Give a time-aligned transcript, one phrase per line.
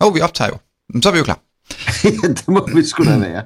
[0.00, 0.58] Åh, oh, vi optager jo.
[1.02, 1.40] Så er vi jo klar.
[2.36, 3.42] det må vi sgu da være.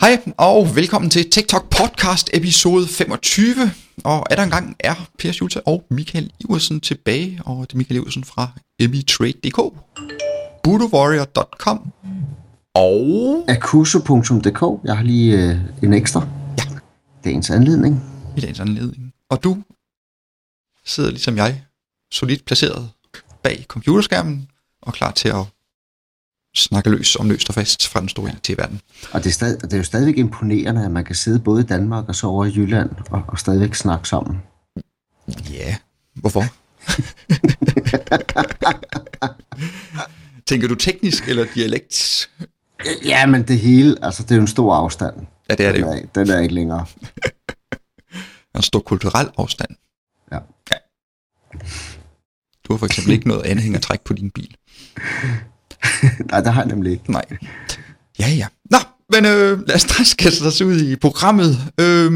[0.00, 3.54] Hej og velkommen til TikTok podcast episode 25.
[4.04, 8.00] Og er der engang er Per Schulte og Michael Iversen tilbage, og det er Michael
[8.00, 9.58] Iversen fra emitrade.dk,
[10.62, 11.92] budowarrior.com
[12.78, 14.84] og Akuso.dk.
[14.84, 16.28] Jeg har lige øh, en ekstra.
[16.58, 16.64] Ja.
[17.24, 18.02] Dagens anledning.
[18.36, 19.12] i dagens anledning.
[19.28, 19.62] Og du
[20.84, 21.64] sidder ligesom jeg,
[22.12, 22.90] solidt placeret
[23.42, 24.50] bag computerskærmen
[24.82, 25.44] og klar til at
[26.56, 28.80] snakke løs om løst og fast fra den store IT-verden.
[29.12, 31.66] Og det er, stadig, det er jo stadigvæk imponerende, at man kan sidde både i
[31.66, 34.42] Danmark og så over i Jylland og, og stadigvæk snakke sammen.
[35.50, 35.76] Ja,
[36.14, 36.42] hvorfor?
[40.48, 42.28] Tænker du teknisk eller dialekt?
[43.04, 45.14] Ja, men det hele, altså det er jo en stor afstand.
[45.50, 45.86] Ja, det er det jo.
[45.86, 46.86] Den er, den er ikke længere.
[48.54, 49.70] En stor kulturel afstand.
[50.32, 50.38] Ja.
[52.64, 54.56] Du har for eksempel ikke noget anhængertræk på din bil.
[56.30, 57.12] Nej, det har jeg nemlig ikke.
[57.12, 57.24] Nej.
[58.18, 58.46] Ja, ja.
[58.70, 58.78] Nå,
[59.12, 61.56] men øh, lad os straks kaste os ud i programmet.
[61.80, 62.12] Øh,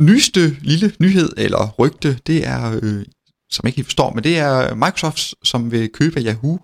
[0.00, 3.04] nyeste lille nyhed, eller rygte, det er, øh,
[3.50, 6.58] som jeg ikke helt forstår, men det er Microsoft, som vil købe Yahoo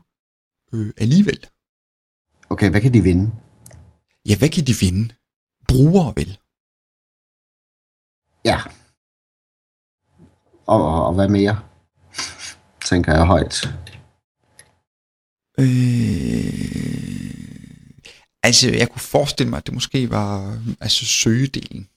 [0.73, 1.47] øh, alligevel.
[2.51, 3.33] Okay, hvad kan de vinde?
[4.29, 5.15] Ja, hvad kan de vinde?
[5.69, 6.39] Brugere vel?
[8.45, 8.59] Ja.
[10.67, 11.61] Og, og, og hvad mere?
[12.91, 13.69] Tænker jeg højt.
[15.59, 15.65] Øh,
[18.42, 21.89] altså, jeg kunne forestille mig, at det måske var altså, søgedelen.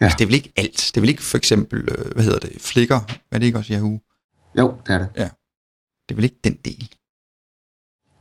[0.00, 0.04] Ja.
[0.04, 0.90] Altså, det er vel ikke alt.
[0.94, 2.94] Det er vel ikke for eksempel, øh, hvad hedder det, Flickr?
[3.30, 4.00] Er det ikke også Yahoo?
[4.58, 5.14] Jo, det er det.
[6.08, 6.94] Det er vel ikke den del.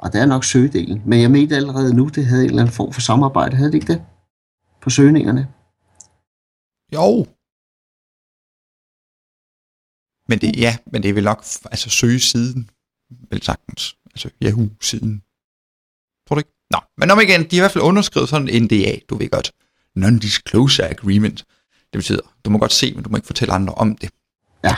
[0.03, 1.01] Og det er nok søgedelen.
[1.05, 3.55] Men jeg mente allerede nu, det havde en eller anden form for samarbejde.
[3.55, 4.05] Havde det ikke det?
[4.81, 5.47] På søgningerne.
[6.93, 7.27] Jo.
[10.29, 12.69] Men det, ja, men det er vel nok, altså søgesiden,
[13.29, 13.97] vel sagtens.
[14.05, 15.23] Altså Yahoo-siden.
[16.27, 16.53] Tror du ikke?
[16.71, 19.29] Nå, men om igen, de har i hvert fald underskrevet sådan en NDA, du ved
[19.29, 19.51] godt.
[19.95, 21.45] Non-disclosure agreement.
[21.93, 24.09] Det betyder, du må godt se, men du må ikke fortælle andre om det.
[24.63, 24.75] Ja.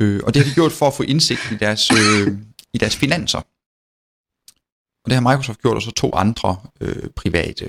[0.00, 2.38] Øh, og det har de gjort for at få indsigt i deres, øh,
[2.72, 3.40] i deres finanser.
[5.04, 7.64] Og det har Microsoft gjort, og så to andre øh, private,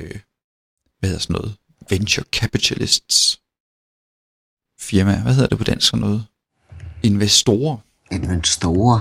[0.99, 1.55] hvad hedder sådan noget,
[1.89, 3.39] venture capitalists
[4.79, 5.21] firma.
[5.21, 6.25] Hvad hedder det på dansk sådan noget?
[7.03, 7.77] Investorer.
[8.11, 8.99] Investorer.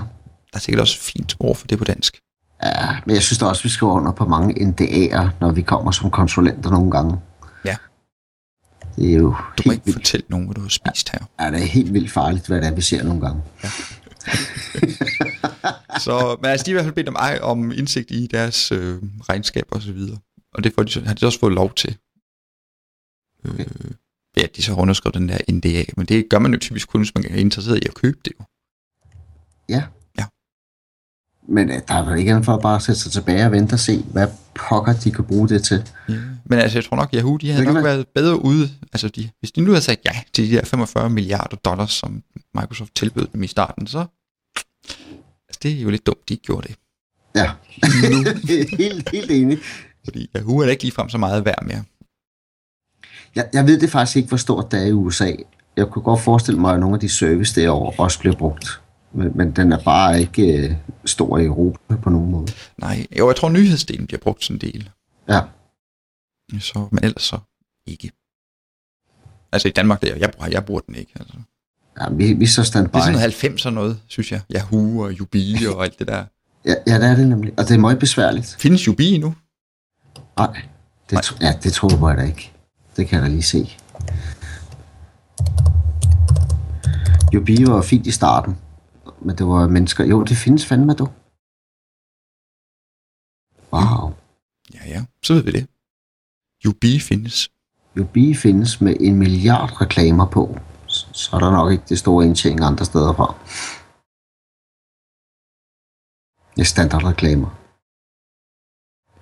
[0.51, 2.19] Der er sikkert også et fint ord for det på dansk.
[2.63, 5.91] Ja, men jeg synes da også, vi skriver under på mange NDA'er, når vi kommer
[5.91, 7.17] som konsulenter nogle gange.
[7.65, 7.75] Ja.
[8.95, 11.19] Det er jo Du må ikke vildt, fortælle nogen, hvad du har spist her.
[11.39, 13.41] ja, det er helt vildt farligt, hvad det er, vi ser nogle gange.
[15.99, 19.01] Så, men altså, de har i hvert fald bedt mig om indsigt i deres øh,
[19.29, 20.17] regnskaber og så videre.
[20.53, 21.97] Og det får de, har de så også fået lov til.
[23.45, 23.65] Øh,
[24.37, 25.83] at de så har underskrevet den der NDA.
[25.97, 28.31] Men det gør man jo typisk kun, hvis man er interesseret i at købe det
[28.39, 28.45] jo.
[29.69, 29.83] Ja.
[30.19, 30.25] Ja.
[31.47, 33.73] Men øh, der er vel ikke andet for at bare sætte sig tilbage og vente
[33.73, 35.91] og se, hvad pokker de kan bruge det til.
[36.09, 36.13] Ja.
[36.45, 38.69] Men altså, jeg tror nok, Yahoo, de havde nok være- været bedre ude.
[38.93, 42.23] Altså, de, hvis de nu havde sagt ja til de der 45 milliarder dollars, som
[42.53, 44.05] Microsoft tilbød dem i starten, så...
[45.65, 46.75] Det er jo lidt dumt, de gjorde det.
[47.35, 47.51] Ja,
[48.77, 49.57] helt, helt enig.
[50.03, 51.83] Fordi Yahoo er ikke ligefrem så meget værd mere.
[53.35, 55.31] Jeg, jeg ved det faktisk ikke, hvor stort det er i USA.
[55.77, 58.81] Jeg kunne godt forestille mig, at nogle af de service derovre også bliver brugt.
[59.13, 62.47] Men, men den er bare ikke øh, stor i Europa på nogen måde.
[62.77, 64.89] Nej, jo, jeg tror, nyhedsdelen bliver brugt sådan en del.
[65.29, 65.41] Ja,
[66.59, 67.39] Så, men ellers så
[67.87, 68.11] ikke.
[69.51, 71.11] Altså i Danmark, der, jeg, bruger, jeg bruger den ikke.
[71.15, 71.37] Altså.
[72.01, 72.89] Ja vi, vi så standby.
[72.89, 74.41] Det er sådan noget 90 og noget, synes jeg.
[74.55, 76.25] Yahoo og Yubi og alt det der.
[76.65, 77.53] Ja, ja, det er det nemlig.
[77.57, 78.55] Og det er meget besværligt.
[78.59, 79.35] Findes Yubi endnu?
[80.37, 80.61] Nej,
[81.09, 82.51] det, tro, ja, det tror jeg da ikke.
[82.97, 83.77] Det kan jeg da lige se.
[87.33, 88.57] Jubi var fint i starten,
[89.21, 90.05] men det var mennesker.
[90.05, 91.07] Jo, det findes fandme, du.
[93.73, 94.13] Wow.
[94.73, 95.67] Ja, ja, så ved vi det.
[96.65, 97.49] Yubi findes.
[97.97, 100.59] Jubi findes med en milliard reklamer på.
[101.15, 103.35] Så er der nok ikke det store indtjening andre steder fra.
[106.55, 107.49] Det er standardreklamer.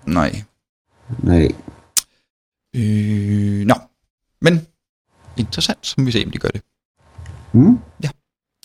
[0.05, 0.43] Nej.
[1.23, 1.47] Nej.
[2.75, 3.75] Øh, nå.
[4.41, 4.67] Men
[5.37, 6.61] interessant, så må vi se, om de gør det.
[7.51, 7.79] Hmm?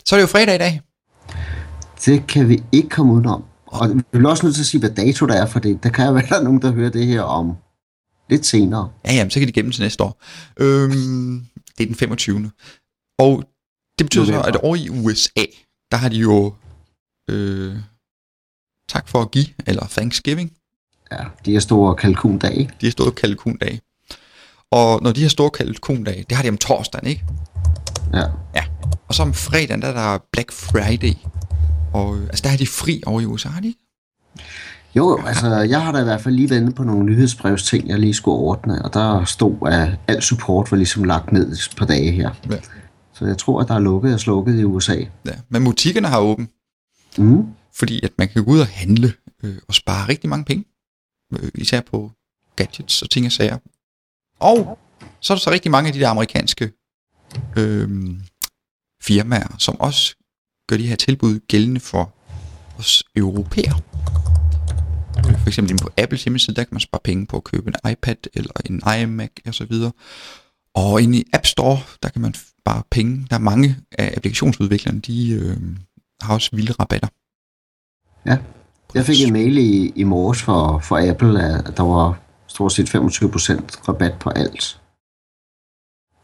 [0.05, 0.81] Så er det jo fredag i dag.
[2.05, 3.45] Det kan vi ikke komme udenom.
[3.65, 5.83] Og vi bliver også nødt til at sige, hvad dato der er, for det.
[5.83, 7.55] Der kan jo være, der er nogen, der hører det her om
[8.29, 8.91] lidt senere.
[9.05, 10.21] Ja, jamen, så kan de gemme til næste år.
[10.57, 11.45] Øhm,
[11.77, 12.51] det er den 25.
[13.19, 13.43] Og
[13.97, 15.45] det betyder så, at over i USA,
[15.91, 16.53] der har de jo
[17.29, 17.75] øh,
[18.89, 20.53] tak for at give, eller Thanksgiving.
[21.11, 22.69] Ja, de her store kalkundage?
[22.81, 23.81] De har store kalkundage.
[24.71, 27.25] Og når de her store kalkundage, det har de om torsdagen, ikke?
[28.13, 28.23] Ja.
[28.55, 28.63] Ja.
[29.07, 31.13] Og så om fredagen, der er der Black Friday.
[31.93, 33.79] Og altså, der har de fri over i USA, har de ikke?
[34.95, 37.99] Jo, altså, jeg har da i hvert fald lige ventet på nogle nyhedsbrevs ting, jeg
[37.99, 41.85] lige skulle ordne, og der stod, at al support var ligesom lagt ned et par
[41.85, 42.31] dage her.
[42.49, 42.55] Ja.
[43.19, 44.95] Så jeg tror, at der er lukket og slukket i USA.
[45.25, 45.31] ja.
[45.49, 46.49] Men butikkerne har åben,
[47.17, 47.45] Mm.
[47.75, 49.13] fordi at man kan gå ud og handle
[49.43, 50.65] øh, og spare rigtig mange penge.
[51.33, 52.11] Øh, især på
[52.55, 53.57] gadgets og ting og sager.
[54.39, 54.79] Og
[55.21, 56.71] så er der så rigtig mange af de der amerikanske
[57.57, 57.89] øh,
[59.01, 60.15] firmaer, som også
[60.69, 62.13] gør de her tilbud gældende for
[62.77, 63.73] os europæer.
[65.37, 67.91] For eksempel inde på Apples hjemmeside, der kan man spare penge på at købe en
[67.91, 69.91] iPad eller en iMac og så videre.
[70.75, 73.27] Og inde i App Store, der kan man spare penge.
[73.29, 75.57] Der er mange af applikationsudviklerne, de øh,
[76.21, 77.07] har også vilde rabatter.
[78.25, 78.37] Ja.
[78.93, 82.95] Jeg fik en mail i, i morges for, for Apple, at der var stort set
[82.95, 82.99] 25%
[83.87, 84.81] rabat på alt.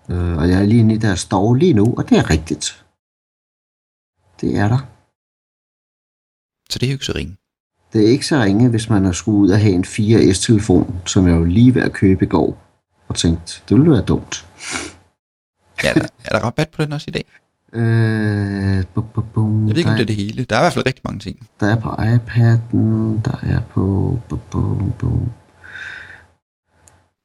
[0.09, 2.85] Øh, og jeg er lige inde i deres store lige nu, og det er rigtigt.
[4.41, 4.81] Det er der.
[6.69, 7.37] Så det er jo ikke så ringe.
[7.93, 11.27] Det er ikke så ringe, hvis man har skulle ud og have en 4S-telefon, som
[11.27, 12.64] jeg jo lige ved at købe i går,
[13.07, 14.45] og tænkt, det ville være dumt.
[15.83, 17.25] Ja, er, der, er der rabat på den også i dag?
[17.73, 20.45] Øh, bu, bu, bum, Jeg ved ikke, om det er det hele.
[20.45, 21.49] Der er i hvert fald rigtig mange ting.
[21.59, 24.19] der er på iPad'en, der er på...
[24.29, 25.27] Bu, bu, bu.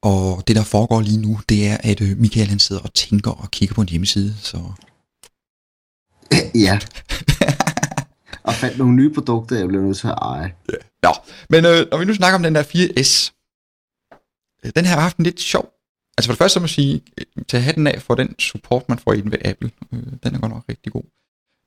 [0.03, 3.31] Og det, der foregår lige nu, det er, at øh, Michael han sidder og tænker
[3.31, 4.33] og kigger på en hjemmeside.
[4.37, 4.57] Så
[6.55, 6.79] ja.
[8.43, 10.53] og fandt nogle nye produkter, jeg blev nødt til at eje.
[11.03, 11.09] Nå,
[11.49, 13.40] men øh, når vi nu snakker om den der 4S, øh,
[14.65, 15.73] Øh, den her har haft en lidt sjov.
[16.17, 18.01] Altså for det første så må jeg sige, øh, tage til at have den af
[18.01, 19.71] for den support, man får i den ved Apple.
[19.93, 21.03] Øh, den er godt nok rigtig god.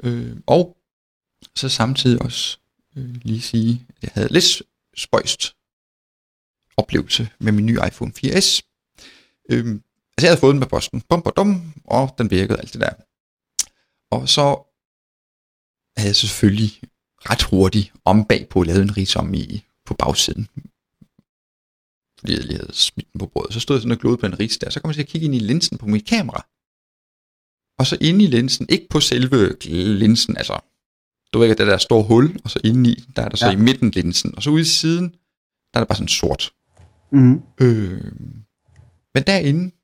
[0.05, 0.76] Øh, og
[1.56, 2.58] så samtidig også
[2.96, 4.62] øh, lige sige, at jeg havde lidt
[4.96, 5.56] spøjst
[6.76, 8.61] oplevelse med min nye iPhone 4S.
[9.50, 9.67] Øh,
[10.17, 12.81] altså jeg havde fået den på posten, bum, bum, dum, og den virkede alt det
[12.81, 12.94] der.
[14.11, 14.47] Og så
[15.97, 16.81] havde jeg selvfølgelig
[17.31, 20.49] ret hurtigt om bagpå lavet en rigsom i på bagsiden.
[22.25, 23.55] Fordi jeg lige havde smidt den på bordet.
[23.55, 24.71] Så stod jeg sådan og glodede på en ris der.
[24.71, 26.47] Så kom jeg til at kigge ind i linsen på mit kamera.
[27.79, 29.56] Og så inde i linsen, ikke på selve
[29.99, 30.59] linsen, altså,
[31.32, 33.47] du ved ikke, det der store hul, og så inde i, der er der så
[33.47, 33.53] Ja.
[33.53, 34.35] i midten linsen.
[34.37, 35.09] Og så ude i siden,
[35.75, 36.53] der er der bare sådan sort.
[37.12, 37.43] Mm.
[37.61, 38.12] Øh,
[39.15, 39.75] men derinde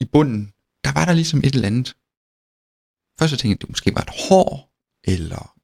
[0.00, 0.52] i bunden,
[0.84, 1.96] der var der ligesom et eller andet.
[3.18, 4.72] Først så tænkte jeg, at det måske var et hår,
[5.04, 5.54] eller...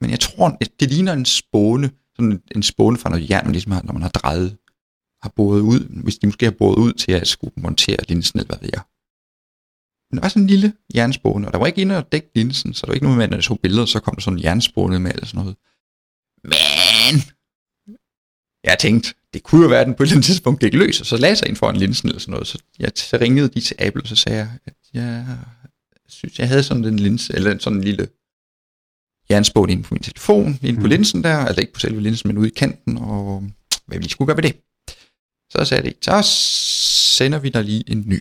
[0.00, 3.52] Men jeg tror, at det ligner en spåne, sådan en- spåne fra noget jern, man
[3.52, 4.56] ligesom har, når man har drejet,
[5.26, 8.46] har boret ud, hvis de måske har boret ud til at skulle montere linsen, eller
[8.48, 8.82] hvad ved jeg.
[10.10, 12.74] Men der var sådan en lille jernspåne, og der var ikke inde og dække linsen,
[12.74, 14.38] så der var ikke noget med, at når jeg så billeder, så kom der sådan
[14.38, 15.56] en jernspåne med, eller sådan noget.
[16.44, 17.16] Men
[18.64, 21.00] jeg tænkte, det kunne jo være, at den på et eller andet tidspunkt gik løs,
[21.00, 22.46] og så lagde sig ind foran linsen eller sådan noget.
[22.46, 25.38] Så jeg så ringede de til Apple, og så sagde jeg, at jeg
[26.08, 28.08] synes, jeg havde sådan en linse, eller sådan en lille
[29.30, 30.90] jernspån inde på min telefon, inde på Mhm.
[30.90, 33.44] linsen der, altså ikke på selve linsen, men ude i kanten, og
[33.86, 34.56] hvad vi skulle gøre ved det.
[35.52, 36.22] Så sagde de, så
[37.16, 38.20] sender vi dig lige en ny.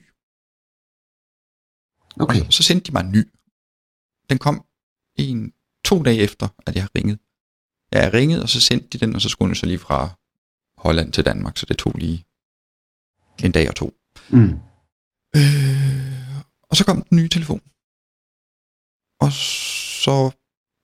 [2.19, 2.45] Okay.
[2.45, 3.23] Og så sendte de mig en ny.
[4.29, 4.65] Den kom
[5.15, 5.53] en,
[5.85, 7.19] to dage efter, at jeg har ringet.
[7.91, 9.99] Jeg ringede, og så sendte de den, og så skulle den så lige fra
[10.77, 12.25] Holland til Danmark, så det tog lige
[13.43, 13.87] en dag og to.
[14.29, 14.53] Mm.
[15.35, 16.37] Øh,
[16.69, 17.61] og så kom den nye telefon.
[19.25, 19.31] Og
[20.05, 20.31] så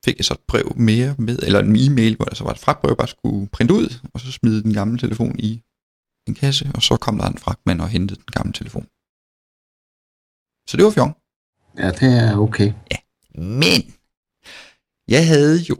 [0.05, 2.59] fik jeg så et brev mere med, eller en e-mail, hvor der så var et
[2.59, 5.63] fragtbrev, jeg bare skulle printe ud, og så smide den gamle telefon i
[6.27, 8.87] en kasse, og så kom der en fragtmand og hentede den gamle telefon.
[10.69, 11.13] Så det var fjong.
[11.77, 12.73] Ja, det er okay.
[13.35, 13.81] Men
[15.07, 15.75] jeg havde jo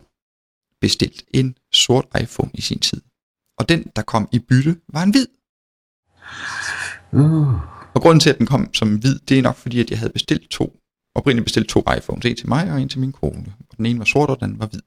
[0.82, 3.02] bestilt en sort iPhone i sin tid.
[3.58, 5.28] Og den, der kom i bytte, var en hvid.
[7.14, 7.72] Uh.
[7.96, 10.14] Og grunden til, at den kom som hvid, det er nok fordi, at jeg havde
[10.14, 10.80] bestilt to,
[11.16, 12.26] oprindeligt bestilt to iPhones.
[12.26, 13.56] En til mig og en til min kone.
[13.70, 14.82] Og den ene var sort, og den var hvid.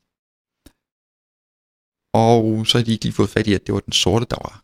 [2.15, 4.37] Og så havde de ikke lige fået fat i, at det var den sorte, der
[4.37, 4.64] var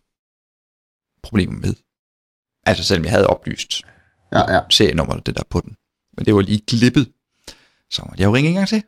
[1.31, 1.75] problemer med.
[2.67, 3.83] Altså selvom jeg havde oplyst
[4.33, 4.61] Ja, ja.
[4.71, 5.77] serienummeret, det der på den.
[6.17, 7.13] Men det var lige glippet.
[7.91, 8.83] Så måtte jeg jo ringe en gang til.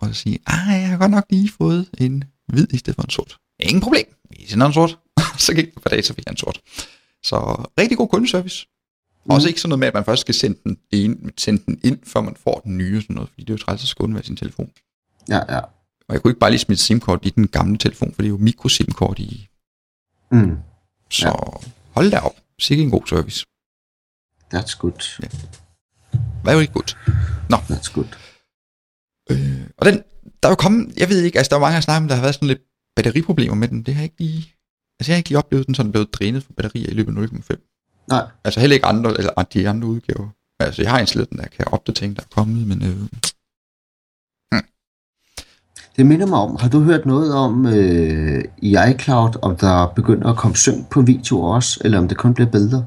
[0.00, 3.10] Og sige, ej, jeg har godt nok lige fået en hvid i stedet for en
[3.10, 3.38] sort.
[3.60, 4.98] Ingen problem, vi sender en sort.
[5.46, 6.60] så gik det på så fik jeg en sort.
[7.22, 7.36] Så
[7.78, 8.66] rigtig god kundeservice.
[9.24, 9.30] Mm.
[9.30, 11.98] Også ikke sådan noget med, at man først skal sende den, ind, sende den ind,
[12.04, 14.24] før man får den nye sådan noget, fordi det er jo træls at skulle undvære
[14.24, 14.70] sin telefon.
[15.28, 15.60] Ja, ja.
[16.08, 18.30] Og jeg kunne ikke bare lige smide SIM-kort i den gamle telefon, for det er
[18.30, 19.48] jo mikro-SIM-kort i.
[20.32, 20.56] Mm.
[21.10, 21.70] Så ja.
[21.96, 22.36] Hold da op.
[22.58, 23.46] Sikke en god service.
[24.54, 25.00] That's good.
[26.42, 26.96] Hvad er jo ikke godt.
[27.70, 28.10] That's good.
[29.30, 30.02] Øh, og den,
[30.42, 32.14] der er jo kommet, jeg ved ikke, altså der er mange, der snakker om, der
[32.14, 32.62] har været sådan lidt
[32.96, 33.82] batteriproblemer med den.
[33.82, 34.54] Det har jeg ikke lige
[35.00, 37.26] Altså jeg har ikke lige oplevet den sådan blevet drænet for batterier i løbet af
[37.26, 38.04] 0,5.
[38.08, 40.28] Nej, Altså heller ikke andre, eller de andre udgaver.
[40.60, 43.08] Altså jeg har installeret den der, kan opdatere, der er kommet, men øh,
[45.96, 50.30] det minder mig om, har du hørt noget om øh, i iCloud, om der begynder
[50.30, 52.82] at komme synk på video også, eller om det kun bliver billeder?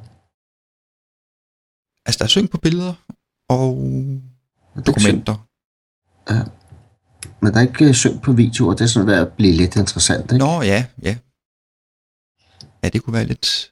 [2.08, 2.94] altså der er synk på billeder
[3.50, 3.70] og
[4.76, 5.48] Er dokumenter.
[6.30, 6.44] Ja.
[7.42, 9.54] Men der er ikke øh, synk på video, og det er sådan ved at blive
[9.54, 10.46] lidt interessant, ikke?
[10.46, 11.18] Nå ja, ja.
[12.84, 13.72] Ja, det kunne være lidt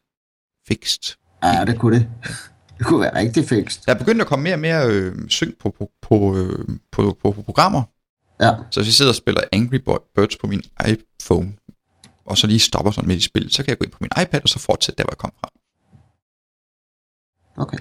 [0.67, 1.17] fikst.
[1.43, 2.07] Ja, det kunne det.
[2.77, 3.85] Det kunne være rigtig fikst.
[3.85, 7.17] Der er begyndt at komme mere og mere øh, synk på, på, på, øh, på,
[7.21, 7.83] på, på programmer.
[8.39, 9.75] Ja, Så hvis jeg sidder og spiller Angry
[10.15, 11.53] Birds på min iPhone,
[12.25, 14.09] og så lige stopper sådan midt i spillet, så kan jeg gå ind på min
[14.21, 15.49] iPad, og så fortsætte der, hvor jeg kom fra.
[17.63, 17.77] okay.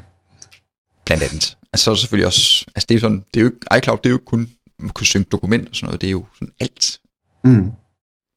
[1.06, 1.58] Blandt andet.
[1.73, 3.99] Altså så er der selvfølgelig også, altså det er, sådan, det er jo ikke, iCloud,
[3.99, 6.26] det er jo ikke kun, man kunne synke dokumenter og sådan noget, det er jo
[6.34, 7.00] sådan alt,
[7.44, 7.73] Mm.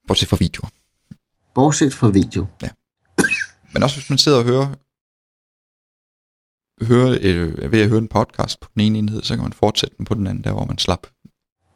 [0.08, 0.62] bortset fra video.
[1.56, 2.48] Bortset fra video.
[3.74, 4.68] Men også hvis man sidder og hører,
[6.86, 9.98] hører øh, ved at høre en podcast på den ene enhed, så kan man fortsætte
[9.98, 11.08] den på den anden, der hvor man slap.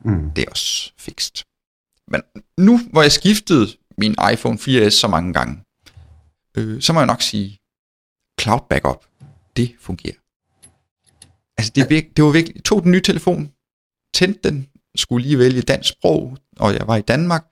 [0.05, 0.31] Mm.
[0.31, 1.43] Det er også fikst.
[2.07, 2.21] Men
[2.57, 3.67] nu, hvor jeg skiftede
[3.97, 5.63] min iPhone 4S så mange gange,
[6.57, 7.59] øh, så må jeg nok sige,
[8.41, 9.05] cloud backup,
[9.57, 10.19] det fungerer.
[11.57, 13.51] Altså, det, virke, det var virkelig, jeg tog den nye telefon,
[14.13, 17.45] tændte den, skulle lige vælge dansk sprog, og jeg var i Danmark,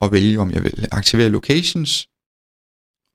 [0.00, 2.08] og vælge, om jeg vil aktivere locations,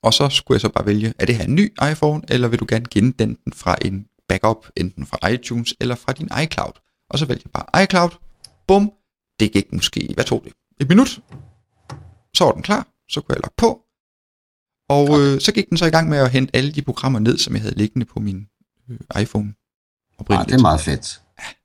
[0.04, 2.60] og så skulle jeg så bare vælge, er det her en ny iPhone, eller vil
[2.60, 6.72] du gerne gendanne den fra en backup, enten fra iTunes eller fra din iCloud.
[7.10, 8.10] Og så vælger jeg bare iCloud,
[8.68, 8.92] bum,
[9.40, 10.54] det gik måske, hvad tog det?
[10.80, 11.20] Et minut,
[12.34, 13.88] så var den klar, så kunne jeg logge på,
[14.90, 17.38] og øh, så gik den så i gang med at hente alle de programmer ned,
[17.38, 18.48] som jeg havde liggende på min
[18.90, 19.54] øh, iPhone.
[20.30, 21.22] Ah, det er meget fedt.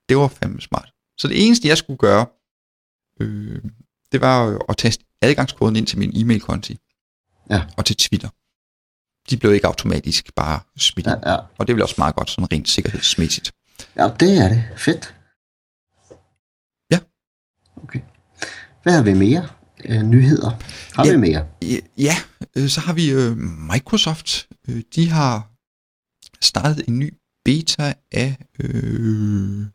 [0.09, 0.92] Det var fandme smart.
[1.18, 2.26] Så det eneste, jeg skulle gøre,
[3.21, 3.62] øh,
[4.12, 6.78] det var at taste adgangskoden ind til min e-mail-konti.
[7.50, 7.62] Ja.
[7.76, 8.28] Og til Twitter.
[9.30, 11.38] De blev ikke automatisk bare smidt Ja, ja.
[11.59, 13.52] Og det vel også meget godt, sådan rent sikkerhedsmæssigt.
[13.97, 14.64] ja, det er det.
[14.76, 15.14] Fedt.
[17.82, 18.00] Okay.
[18.82, 19.48] Hvad har vi mere?
[19.84, 20.50] Øh, nyheder.
[20.96, 21.10] Har Ja.
[21.12, 21.46] vi mere?
[21.98, 22.16] Ja,
[22.56, 23.36] øh, så har vi øh,
[23.72, 24.48] Microsoft.
[24.68, 25.48] Øh, de har
[26.40, 29.66] startet en ny beta af øh,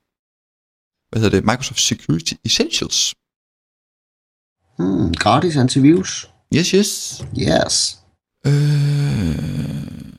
[1.10, 1.46] hvad hedder det?
[1.46, 3.16] Microsoft Security Essentials.
[4.78, 6.30] Hmm, gratis antivirus.
[6.56, 7.22] Yes, yes.
[7.40, 8.00] Yes.
[8.46, 10.14] Øh,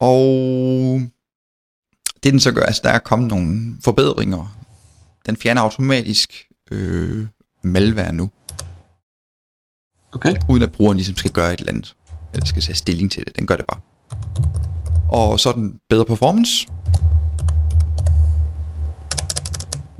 [0.00, 0.24] og
[2.22, 4.58] det den så gør, altså der er kommet nogle forbedringer.
[5.26, 7.26] Den fjerner automatisk øh,
[7.62, 8.30] malware nu,
[10.14, 10.36] Okay.
[10.48, 11.96] uden at brugeren ligesom skal gøre et eller andet,
[12.34, 13.36] eller skal tage stilling til det.
[13.36, 13.80] Den gør det bare.
[15.08, 16.68] Og så er den bedre performance,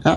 [0.06, 0.16] Ja.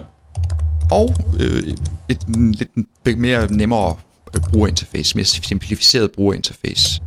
[0.92, 1.74] og øh,
[2.10, 3.96] et, en lidt mere nemmere
[4.36, 7.02] øh, brugerinterface, mere simplificeret brugerinterface.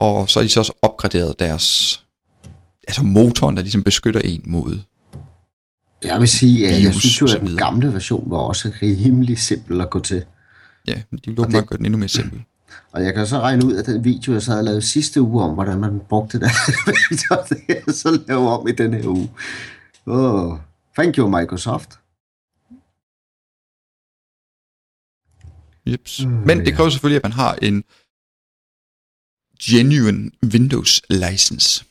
[0.00, 2.04] Og så har de så også opgraderet deres,
[2.88, 4.78] altså motoren, der ligesom beskytter en mod.
[6.06, 9.80] Jeg vil sige, at jeg synes jo, at den gamle version var også rimelig simpel
[9.80, 10.24] at gå til.
[10.86, 12.42] Ja, de vil åbenbart gøre den endnu mere simpel.
[12.92, 15.42] Og jeg kan så regne ud, at den video, jeg så havde lavet sidste uge
[15.42, 16.50] om, hvordan man brugte det
[17.48, 19.30] det jeg så lave om i den her uge.
[20.06, 20.58] Oh,
[20.94, 21.98] thank you, Microsoft.
[25.86, 26.24] Jeps.
[26.24, 26.76] Mm, Men det ja.
[26.76, 27.84] kræver selvfølgelig, at man har en
[29.62, 31.84] genuine Windows license.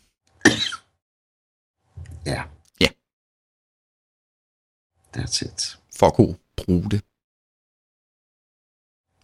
[2.25, 2.43] Ja.
[5.17, 5.77] That's it.
[5.95, 7.01] for at kunne bruge det.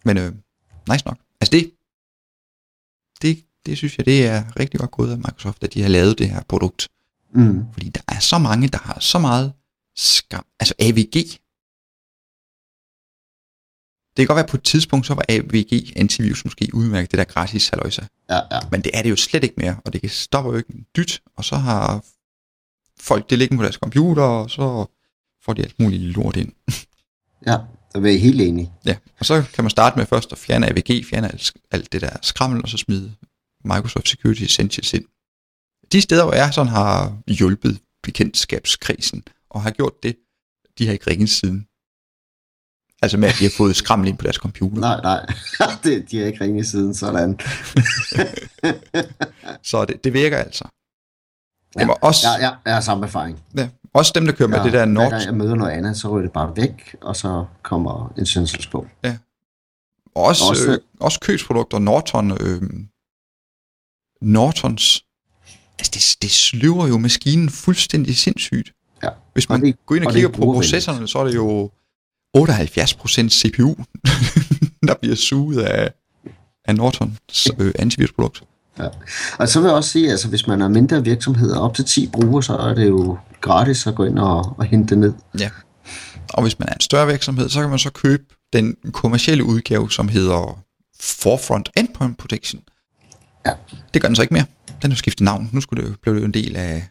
[0.04, 0.32] Men øh,
[0.92, 1.18] nice nok.
[1.40, 1.72] Altså det,
[3.22, 6.18] det, det synes jeg, det er rigtig godt gået af Microsoft, at de har lavet
[6.18, 6.88] det her produkt.
[7.34, 7.72] Mm.
[7.72, 9.52] Fordi der er så mange, der har så meget
[9.96, 10.46] skam.
[10.60, 11.14] Altså AVG.
[14.16, 17.18] Det kan godt være, at på et tidspunkt, så var AVG antivirus måske udmærket det
[17.18, 18.02] der gratis halløjsa.
[18.30, 18.60] Ja, ja.
[18.70, 20.86] Men det er det jo slet ikke mere, og det kan stoppe jo ikke en
[20.96, 22.04] dyt, og så har
[23.00, 24.86] folk det liggende på deres computer, og så
[25.44, 26.52] får de alt muligt lort ind.
[27.46, 27.58] Ja,
[27.92, 28.72] der er jeg helt enig.
[28.86, 32.00] Ja, og så kan man starte med først at fjerne AVG, fjerne alt, alt det
[32.00, 33.14] der skrammel, og så smide
[33.64, 35.04] Microsoft Security Essentials ind.
[35.92, 40.16] De steder, hvor jeg sådan har hjulpet bekendtskabskredsen, og har gjort det,
[40.78, 41.66] de har ikke ringet siden.
[43.02, 44.80] Altså med, at de har fået skrammel ind på deres computer.
[44.80, 45.26] Nej, nej.
[45.84, 47.38] det, de har ikke ringet siden sådan.
[49.70, 50.64] Så det, det virker altså.
[51.74, 53.42] Ja, Det var også, ja, ja, jeg har samme erfaring.
[53.56, 55.70] ja, også dem, der kører med ja, det der Hver Nord, gang jeg møder noget
[55.72, 58.86] andet, så ryger det bare væk, og så kommer Essentials på.
[59.02, 59.14] også,
[60.14, 62.62] også- også, øh, også købsprodukter, Norton, øh,
[64.22, 65.04] Nortons,
[65.78, 68.72] altså det, det sløver jo maskinen fuldstændig sindssygt.
[69.02, 69.08] Ja.
[69.32, 71.70] Hvis man det- går ind og, og er kigger på processorerne, så er det jo
[72.34, 73.74] 78% CPU,
[74.88, 75.92] der bliver suget af,
[76.64, 78.44] af Nortons øh, antivirusprodukt.
[78.78, 78.88] Ja.
[79.38, 82.08] Og så vil jeg også sige, altså hvis man er mindre virksomheder, op til 10
[82.08, 85.12] brugere, så er det jo gratis at gå ind og, og hente det ned.
[85.38, 85.50] Ja.
[86.32, 89.90] Og hvis man er en større virksomhed, så kan man så købe den kommercielle udgave,
[89.90, 90.62] som hedder
[91.00, 92.62] Forefront Endpoint Protection.
[93.46, 93.52] Ja.
[93.94, 94.44] Det gør den så ikke mere.
[94.82, 95.50] Den har skiftet navn.
[95.52, 96.88] Nu skulle det jo blive en del af...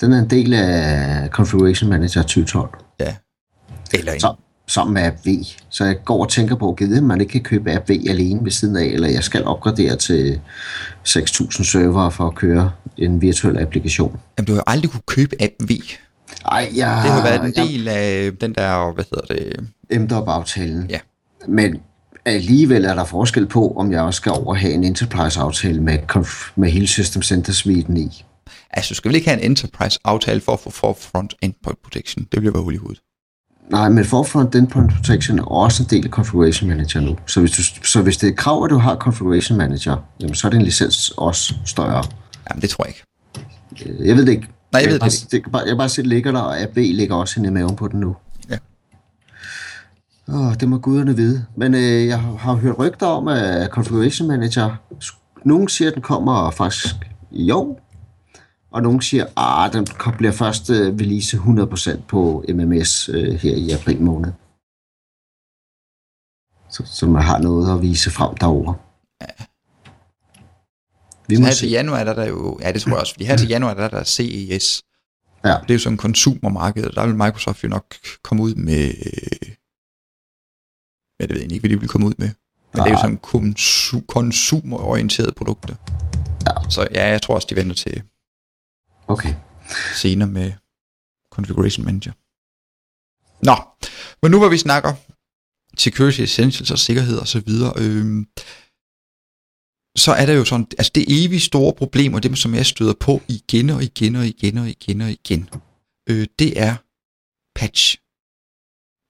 [0.00, 2.78] Den er en del af Configuration Manager 2012.
[3.00, 3.16] Ja.
[3.92, 4.34] Eller en, Så,
[4.72, 5.28] sammen med AppV.
[5.70, 8.76] Så jeg går og tænker på, at man ikke kan købe AppV alene ved siden
[8.76, 10.40] af, eller jeg skal opgradere til
[11.08, 14.20] 6.000 server for at køre en virtuel applikation.
[14.38, 15.70] Jamen, du har aldrig kunne købe AppV.
[16.46, 19.34] Ej, jeg, Det har været en jeg- del af den der, hvad hedder
[19.90, 20.00] det...
[20.00, 20.86] MDOP-aftalen.
[20.90, 20.98] Ja.
[21.48, 21.76] Men
[22.24, 25.98] alligevel er der forskel på, om jeg også skal over have en enterprise-aftale med,
[26.56, 28.24] med hele System Center suiten i.
[28.70, 32.26] Altså, du skal vel ikke have en enterprise-aftale for at få forefront endpoint protection.
[32.32, 33.00] Det bliver være hul i hovedet.
[33.70, 37.16] Nej, men Forefront Endpoint Protection er også en del af Configuration Manager nu.
[37.26, 40.34] Så hvis, du, så hvis det er et krav, at du har Configuration Manager, jamen,
[40.34, 42.04] så er din licens også større.
[42.50, 44.00] Jamen, det tror jeg ikke.
[44.00, 44.48] Øh, Jeg ved det ikke.
[44.72, 45.52] Nej, jeg ved bare, det det.
[45.52, 47.88] Bare, jeg bare se, det ligger der, og AB ligger også inde i maven på
[47.88, 48.16] den nu.
[48.50, 48.58] Ja.
[50.28, 51.44] Åh, det må guderne vide.
[51.56, 54.76] Men øh, jeg har, har hørt rygter om, at Configuration Manager,
[55.44, 56.94] nogen siger, at den kommer faktisk
[57.30, 57.81] i år,
[58.72, 63.56] og nogen siger, at den kom- bliver først øh, release 100% på MMS øh, her
[63.56, 64.32] i april måned.
[66.70, 68.74] Så, så man har noget at vise frem derovre.
[71.28, 71.66] Vi Så må her til se.
[71.66, 72.58] januar, der er der jo...
[72.60, 73.14] Ja, det tror jeg også.
[73.14, 74.82] Fordi her til januar, der er der CES.
[75.44, 75.48] Ja.
[75.62, 78.84] Det er jo sådan en konsumermarked, der vil Microsoft jo nok komme ud med...
[81.20, 82.28] Ja, det ved jeg ikke, hvad de vil komme ud med.
[82.28, 83.00] Men det er jo Nej.
[83.02, 85.74] sådan konsum, konsumerorienterede produkter.
[86.46, 86.70] Ja.
[86.70, 88.02] Så ja, jeg tror også, de venter til
[89.12, 89.34] Okay.
[89.94, 90.52] senere med
[91.30, 92.12] Configuration Manager.
[93.48, 93.56] Nå,
[94.22, 94.94] men nu hvor vi snakker
[95.78, 98.26] security essentials og sikkerhed og så videre, øhm,
[99.96, 102.94] så er der jo sådan, altså det evige store problem, og det som jeg støder
[103.00, 105.48] på igen og igen og igen og igen og igen,
[106.08, 106.74] øh, det er
[107.58, 107.98] patch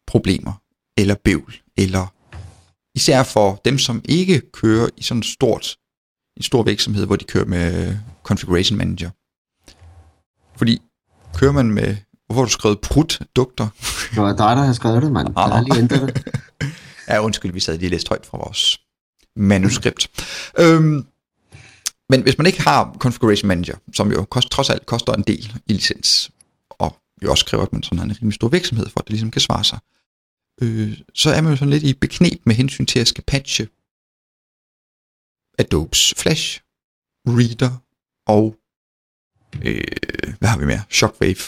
[0.06, 0.54] problemer,
[1.00, 2.04] eller bøvl, eller
[2.94, 5.76] især for dem, som ikke kører i sådan stort,
[6.36, 9.10] en stor virksomhed, hvor de kører med Configuration Manager.
[10.56, 10.82] Fordi
[11.34, 13.68] kører man med, hvorfor har du skrevet prut-dukter?
[14.10, 15.28] Det var dig, der har skrevet det, mand.
[15.36, 16.24] Jeg har lige ændret det.
[17.08, 18.80] Ja, undskyld, vi sad lige og læste højt fra vores
[19.36, 20.08] manuskript.
[20.58, 21.06] øhm,
[22.08, 25.60] men hvis man ikke har Configuration Manager, som jo kost, trods alt koster en del
[25.66, 26.30] i licens,
[26.70, 29.10] og jo også kræver, at man sådan har en rimelig stor virksomhed for, at det
[29.10, 29.78] ligesom kan svare sig,
[30.62, 33.68] øh, så er man jo sådan lidt i beknep med hensyn til at skal patche
[35.58, 36.60] Adobes Flash,
[37.28, 37.82] Reader
[38.26, 38.56] og
[39.62, 39.84] øh,
[40.38, 40.82] hvad har vi mere?
[40.90, 41.42] Shockwave,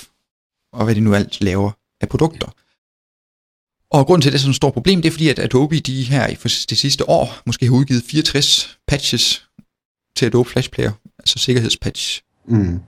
[0.73, 2.49] og hvad de nu alt laver af produkter.
[3.91, 5.81] Og grunden til, at det er sådan et stort problem, det er fordi, at Adobe
[5.81, 6.35] de her i
[6.71, 9.49] det sidste år måske har udgivet 64 patches
[10.17, 12.23] til Adobe Flash Player, altså sikkerhedspatch.
[12.49, 12.81] Mm.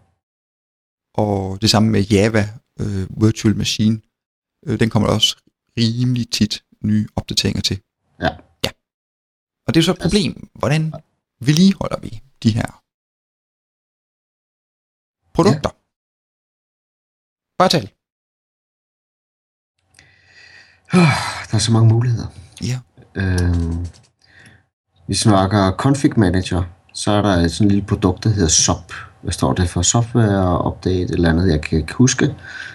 [1.14, 2.48] Og det samme med Java
[2.80, 4.00] øh, Virtual Machine.
[4.66, 5.36] Øh, den kommer der også
[5.78, 7.80] rimelig tit nye opdateringer til.
[8.20, 8.28] Ja.
[8.64, 8.70] Ja.
[9.66, 10.48] Og det er så et problem.
[10.54, 10.94] Hvordan
[11.40, 12.82] vedligeholder vi de her
[15.36, 15.70] produkter?
[17.58, 17.90] Bare tal.
[21.50, 22.26] Der er så mange muligheder.
[22.62, 22.78] Ja.
[23.14, 23.86] Øhm,
[25.08, 26.62] vi snakker config manager,
[26.94, 28.92] så er der et sådan lille produkt, der hedder SOP.
[29.22, 29.82] Hvad står det for?
[29.82, 32.34] Software Update eller andet, jeg kan ikke huske.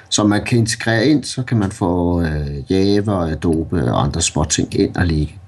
[0.10, 4.44] Så man kan integrere ind, så kan man få øh, Java, Adobe og andre små
[4.44, 5.40] ting ind og ligge.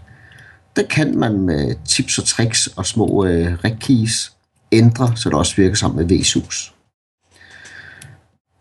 [0.75, 4.33] Det kan man med tips og tricks og små øh, rigkeys
[4.71, 6.72] ændre, så det også virker sammen med VSUS.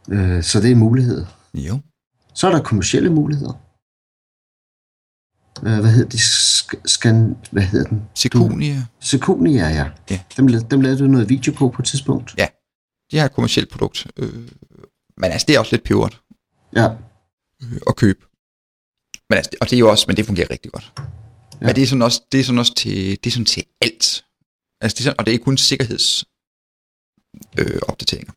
[0.08, 1.26] Øh, så det er en mulighed.
[1.54, 1.80] Jo.
[2.34, 3.52] Så er der kommersielle muligheder.
[5.66, 6.18] Øh, hvad hedder det?
[6.18, 8.02] Sk- Scan, hvad hedder den?
[8.14, 9.90] Secunia, Secunia, ja.
[10.10, 10.20] Ja.
[10.36, 12.34] Dem, dem lavede du noget video på på et tidspunkt.
[13.12, 14.06] de har et kommersielt produkt.
[14.16, 14.48] Øh,
[15.16, 16.20] men altså, det er også lidt peberet
[16.76, 16.88] Ja.
[17.62, 18.20] øh, at købe.
[19.30, 20.92] Men altså, og det er jo også, men det fungerer rigtig godt.
[21.60, 21.66] Ja.
[21.66, 24.24] Men det er sådan også, det er sådan også til, det er sådan til alt.
[24.80, 26.24] Altså, det er sådan, og det er ikke kun sikkerheds
[27.58, 28.32] øh, opdateringer.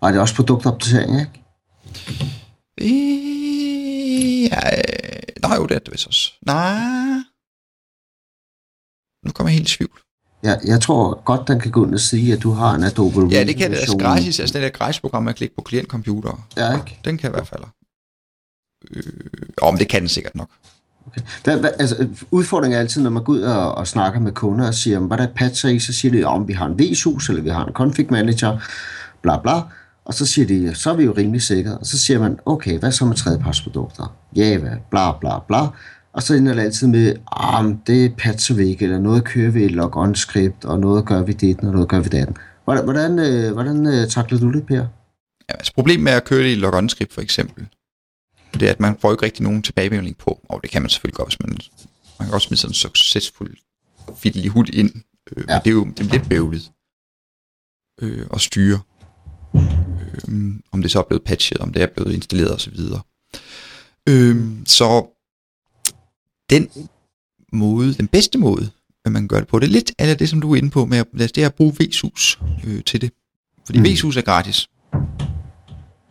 [0.00, 1.42] Og det er også produktopdatering, ikke?
[2.80, 4.60] Øh, ja,
[5.48, 6.32] nej, jo, det er det vist også.
[6.46, 7.18] Nej.
[9.26, 10.00] Nu kommer jeg helt i tvivl.
[10.44, 13.26] Ja, jeg tror godt, den kan gå ind og sige, at du har en Adobe
[13.30, 13.76] Ja, det kan det.
[13.76, 16.98] Altså, gratis, altså det der gratis-program, man klikker på klientcomputer, Ja, ikke?
[17.04, 17.62] den kan i hvert fald.
[18.90, 19.02] Øh,
[19.62, 20.48] åh, men det kan den sikkert nok.
[21.44, 24.66] Hvad, hvad, altså, udfordringen er altid, når man går ud og, og snakker med kunder
[24.66, 27.28] og siger, hvad der er patcher i, så siger de, om vi har en VSUS,
[27.28, 28.58] eller vi har en config manager,
[29.22, 29.60] bla bla.
[30.06, 31.78] Og så siger de, så er vi jo rimelig sikre.
[31.78, 34.16] Og så siger man, okay, hvad så med tredjepartsprodukter?
[34.36, 35.66] Java, bla bla bla.
[36.12, 39.68] Og så ender det altid med, ah, det vi ikke, eller noget kører vi i
[39.68, 42.36] log-on script, og noget gør vi det, og noget gør vi det.
[42.64, 44.76] Hvordan, hvordan, øh, hvordan øh, takler du det, Per?
[44.76, 47.66] Ja, altså problemet med at køre det i log-on script for eksempel,
[48.54, 51.16] det er, at man får ikke rigtig nogen tilbagemelding på, og det kan man selvfølgelig
[51.16, 51.58] godt, hvis man,
[52.18, 53.56] man kan også smide sådan en succesfuld
[54.16, 54.90] fiddly hud ind,
[55.36, 55.54] øh, ja.
[55.54, 56.70] men det er jo det er lidt bøvlet
[58.02, 58.80] øh, at styre,
[60.28, 62.78] øh, om det så er blevet patchet, om det er blevet installeret osv.
[64.08, 65.06] Øh, så
[66.50, 66.68] den
[67.52, 68.70] måde, den bedste måde,
[69.04, 70.84] at man gør det på, det er lidt af det, som du er inde på,
[70.84, 73.10] med at, det er at bruge VSUS øh, til det.
[73.66, 73.84] Fordi mm.
[73.84, 74.68] VSUS er gratis.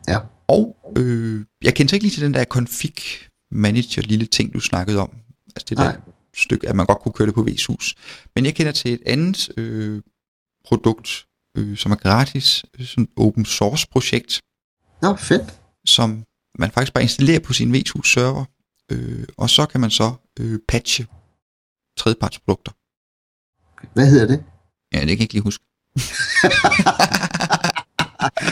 [0.07, 0.19] Ja.
[0.47, 2.93] Og øh, jeg kender ikke lige til den der config
[3.51, 5.09] manager lille ting, du snakkede om.
[5.55, 5.97] Altså det der Nej.
[6.37, 7.95] stykke, at man godt kunne køre det på VSUS.
[8.35, 10.01] Men jeg kender til et andet øh,
[10.65, 14.41] produkt, øh, som er gratis, sådan et open source projekt.
[15.01, 15.59] Nå, fedt.
[15.85, 16.23] Som
[16.59, 18.45] man faktisk bare installerer på sin VSUS server,
[18.91, 21.07] øh, og så kan man så øh, patche
[21.97, 22.71] tredjepartsprodukter.
[23.93, 24.43] Hvad hedder det?
[24.93, 25.63] Ja, det kan jeg ikke lige huske.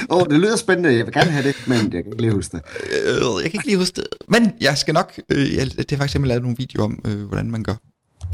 [0.09, 0.97] Åh, oh, det lyder spændende.
[0.97, 2.63] Jeg vil gerne have det, men jeg kan ikke lige huske det.
[2.91, 4.07] Øh, jeg kan ikke lige huske det.
[4.27, 5.19] Men jeg skal nok...
[5.29, 7.75] Øh, jeg, det har faktisk simpelthen lavet nogle videoer om, øh, hvordan man gør.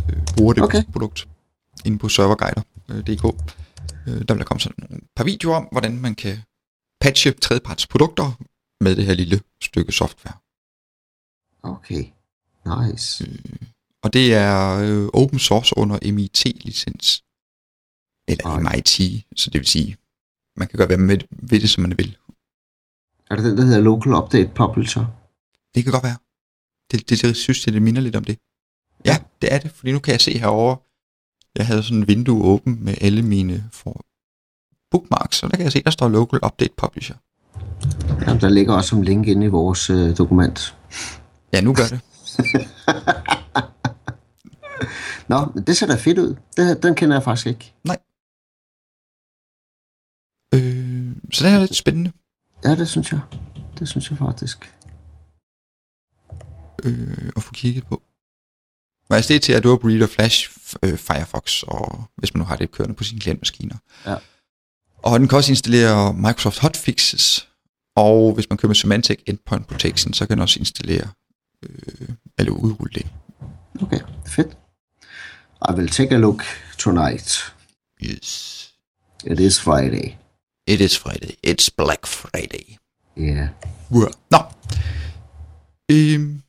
[0.09, 0.83] Øh, bruger det okay.
[0.91, 1.27] produkt
[1.85, 3.25] inde på serverguider.dk.
[3.25, 3.31] Øh,
[4.09, 6.37] øh, der vil der komme sådan nogle par videoer om, hvordan man kan
[7.01, 8.27] patche tredjeparts produkter
[8.83, 10.37] med det her lille stykke software.
[11.63, 12.03] Okay,
[12.65, 13.25] nice.
[13.25, 13.67] Øh,
[14.03, 17.23] og det er øh, open source under MIT-licens.
[18.31, 18.75] Eller okay.
[18.75, 19.97] MIT, så det vil sige,
[20.55, 22.17] man kan gøre hvad med ved det, som man vil.
[23.29, 25.05] Er det den, der hedder Local Update Publisher?
[25.75, 26.19] Det kan godt være.
[26.91, 28.37] Det, det, det synes jeg, det minder lidt om det.
[29.05, 30.75] Ja, det er det, fordi nu kan jeg se herover.
[31.59, 34.05] Jeg havde sådan et vindue åbent med alle mine for
[34.91, 37.15] bookmarks, og der kan jeg se, der står Local Update Publisher.
[38.27, 40.77] Ja, der ligger også som link inde i vores øh, dokument.
[41.53, 42.01] Ja, nu gør det.
[45.29, 46.35] Nå, det ser da fedt ud.
[46.57, 47.73] Det, den kender jeg faktisk ikke.
[47.83, 47.97] Nej.
[50.53, 52.11] Øh, så det er lidt spændende.
[52.63, 53.19] Ja, det synes jeg.
[53.79, 54.75] Det synes jeg faktisk.
[56.83, 58.01] Øh, at få kigget på.
[59.11, 60.49] Det er til Adobe Reader, Flash,
[60.83, 63.75] øh, Firefox, og hvis man nu har det kørende på sine klientmaskiner.
[64.05, 64.15] Ja.
[64.97, 67.47] Og den kan også installere Microsoft Hotfixes,
[67.95, 71.07] og hvis man kører med Symantec Endpoint Protection, så kan den også installere
[71.63, 73.07] øh, eller udrulle det.
[73.81, 74.57] Okay, fedt.
[75.69, 76.43] I will take a look
[76.77, 77.53] tonight.
[78.03, 78.55] Yes.
[79.25, 80.13] It is Friday.
[80.67, 81.31] It is Friday.
[81.47, 82.77] It's Black Friday.
[83.17, 83.47] Yeah.
[84.31, 84.37] Nå.
[85.91, 86.41] Øhm,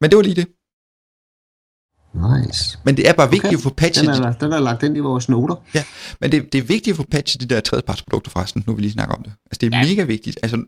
[0.00, 0.48] men det var lige det.
[2.14, 2.78] Nice.
[2.84, 3.56] Men det er bare vigtigt okay.
[3.56, 4.06] at få patchet...
[4.06, 5.56] Den er, den er lagt ind i vores noter.
[5.74, 5.84] Ja,
[6.20, 8.92] men det, det er vigtigt at få patchet de der tredjepartsprodukter forresten, nu vi lige
[8.92, 9.32] snakker om det.
[9.46, 9.84] Altså det er ja.
[9.88, 10.38] mega vigtigt.
[10.42, 10.64] Altså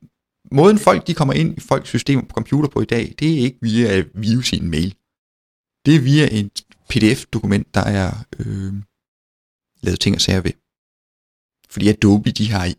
[0.53, 3.39] måden folk de kommer ind i folks systemer på computer på i dag, det er
[3.39, 4.95] ikke via virus i en mail.
[5.87, 8.73] Det er via et pdf-dokument, der er øh,
[9.83, 10.53] lavet ting og sager ved.
[11.71, 12.75] Fordi Adobe, de har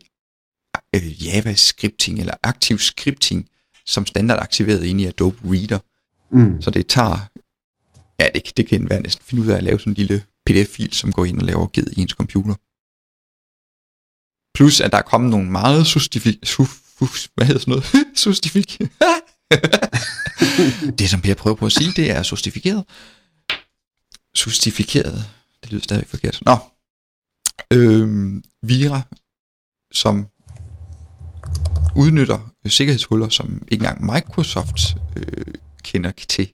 [0.94, 3.48] øh, Java-scripting eller aktiv scripting
[3.86, 5.78] som standard aktiveret inde i Adobe Reader.
[6.30, 6.62] Mm.
[6.62, 7.28] Så det tager,
[8.20, 10.92] ja, det, det kan være næsten finde ud af at lave sådan en lille pdf-fil,
[10.92, 12.54] som går ind og laver ged i ens computer.
[14.56, 16.36] Plus at der er kommet nogle meget justifik...
[17.34, 17.86] hvad hedder sådan noget?
[18.24, 18.78] sustifik.
[20.98, 22.84] det som Per prøver på at sige, det er sustifikeret.
[24.34, 25.24] Sustifikeret.
[25.62, 26.42] Det lyder stadig forkert.
[26.46, 26.56] Nå.
[27.72, 29.02] Øhm, Vira,
[29.92, 30.26] som
[31.96, 36.52] udnytter sikkerhedshuller, som ikke engang Microsoft øh, kender til.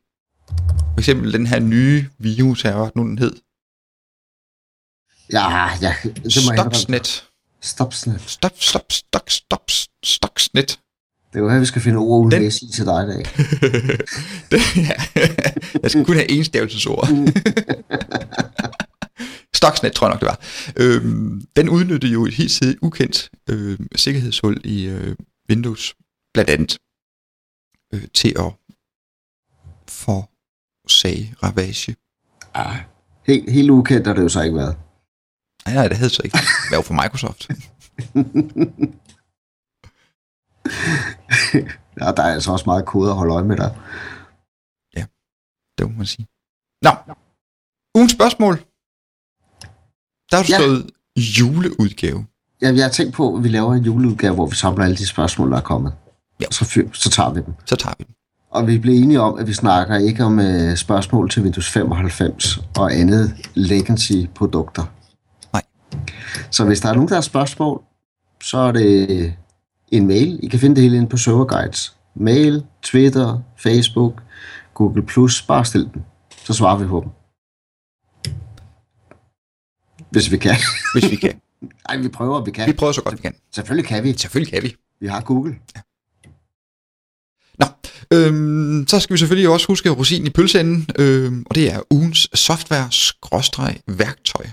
[0.95, 3.33] For eksempel den her nye virus her, hvad nu den hed?
[5.33, 5.95] Ja, ja.
[6.05, 7.29] Det må Stuxnet.
[7.61, 8.21] Stuxnet.
[8.21, 9.71] Stop, stop, stop, stop,
[10.05, 10.81] Stuxnet.
[11.33, 12.51] Det er jo her, vi skal finde ord den...
[12.51, 13.25] sige til dig i dag.
[14.88, 14.95] ja,
[15.83, 17.09] jeg skal kun have enstavelsesord.
[19.57, 20.40] Stuxnet, tror jeg nok, det var.
[20.77, 25.17] Øhm, den udnyttede jo et helt siden ukendt øh, sikkerhedshul i øh,
[25.51, 25.95] Windows,
[26.35, 26.79] blandt andet,
[27.95, 28.53] øh, til at
[30.88, 31.97] sag ravage.
[32.55, 32.77] Ah,
[33.27, 34.77] helt, helt ukendt har det jo så ikke været.
[35.66, 36.38] Nej, nej, det havde så ikke
[36.70, 37.49] været for Microsoft.
[42.01, 43.70] ja, der er altså også meget kode at holde øje med der.
[44.97, 45.05] Ja,
[45.79, 46.27] det må man sige.
[46.83, 46.90] Nå,
[47.94, 48.55] ugens spørgsmål.
[50.31, 50.59] Der har du ja.
[50.59, 52.27] stået juleudgave.
[52.62, 55.07] Ja, jeg har tænkt på, at vi laver en juleudgave, hvor vi samler alle de
[55.07, 55.94] spørgsmål, der er kommet.
[56.40, 56.47] Ja.
[56.51, 57.55] Så, så tager vi dem.
[57.66, 58.13] Så tager vi dem.
[58.55, 62.61] Og vi blev enige om, at vi snakker ikke om uh, spørgsmål til Windows 95
[62.79, 64.85] og andet legacy-produkter.
[65.53, 65.62] Nej.
[66.51, 67.83] Så hvis der er nogen, der har spørgsmål,
[68.43, 69.35] så er det
[69.88, 70.38] en mail.
[70.43, 71.97] I kan finde det hele inde på Server Guides.
[72.14, 74.23] Mail, Twitter, Facebook,
[74.75, 75.03] Google+,
[75.49, 76.05] bare stil den.
[76.45, 77.11] Så svarer vi på dem.
[80.11, 80.57] Hvis vi kan.
[80.95, 81.40] hvis vi kan.
[81.88, 82.67] Nej, vi prøver, vi kan.
[82.67, 83.35] Vi prøver så godt vi kan.
[83.55, 84.12] Selvfølgelig kan vi.
[84.19, 84.77] Selvfølgelig kan vi.
[85.01, 85.57] Vi har Google.
[87.59, 87.67] Nå,
[88.11, 92.29] øhm, så skal vi selvfølgelig også huske rosinen i pølseenden, øhm, og det er ugens
[92.35, 94.47] software-værktøj.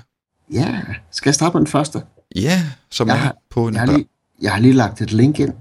[0.54, 0.80] Ja,
[1.12, 2.02] skal jeg starte på den første?
[2.36, 3.74] Ja, som Jeg er har- på en...
[3.74, 4.06] Jeg har lige,
[4.42, 5.54] jeg har lige lagt et link ind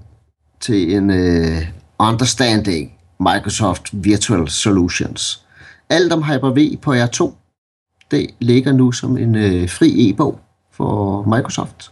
[0.59, 1.57] til en uh,
[1.99, 5.45] Understanding Microsoft Virtual Solutions.
[5.89, 7.31] Alt om Hyper-V på R2,
[8.11, 10.39] det ligger nu som en uh, fri e-bog
[10.71, 11.91] for Microsoft.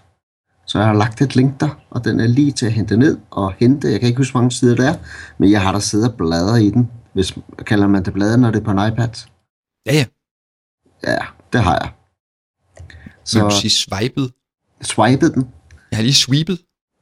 [0.69, 3.17] Så jeg har lagt et link der, og den er lige til at hente ned
[3.31, 3.91] og hente.
[3.91, 4.95] Jeg kan ikke huske, hvor mange sider det er,
[5.37, 6.91] men jeg har der siddet og bladret i den.
[7.13, 7.33] Hvis
[7.67, 9.09] kalder man det bladre, når det er på en iPad?
[9.85, 10.05] Ja, ja.
[11.07, 11.17] Ja,
[11.53, 11.91] det har jeg.
[13.25, 13.39] Så...
[13.39, 14.31] Vil du sige swipet?
[14.81, 15.47] swipede den.
[15.91, 16.59] Jeg har lige sweepet.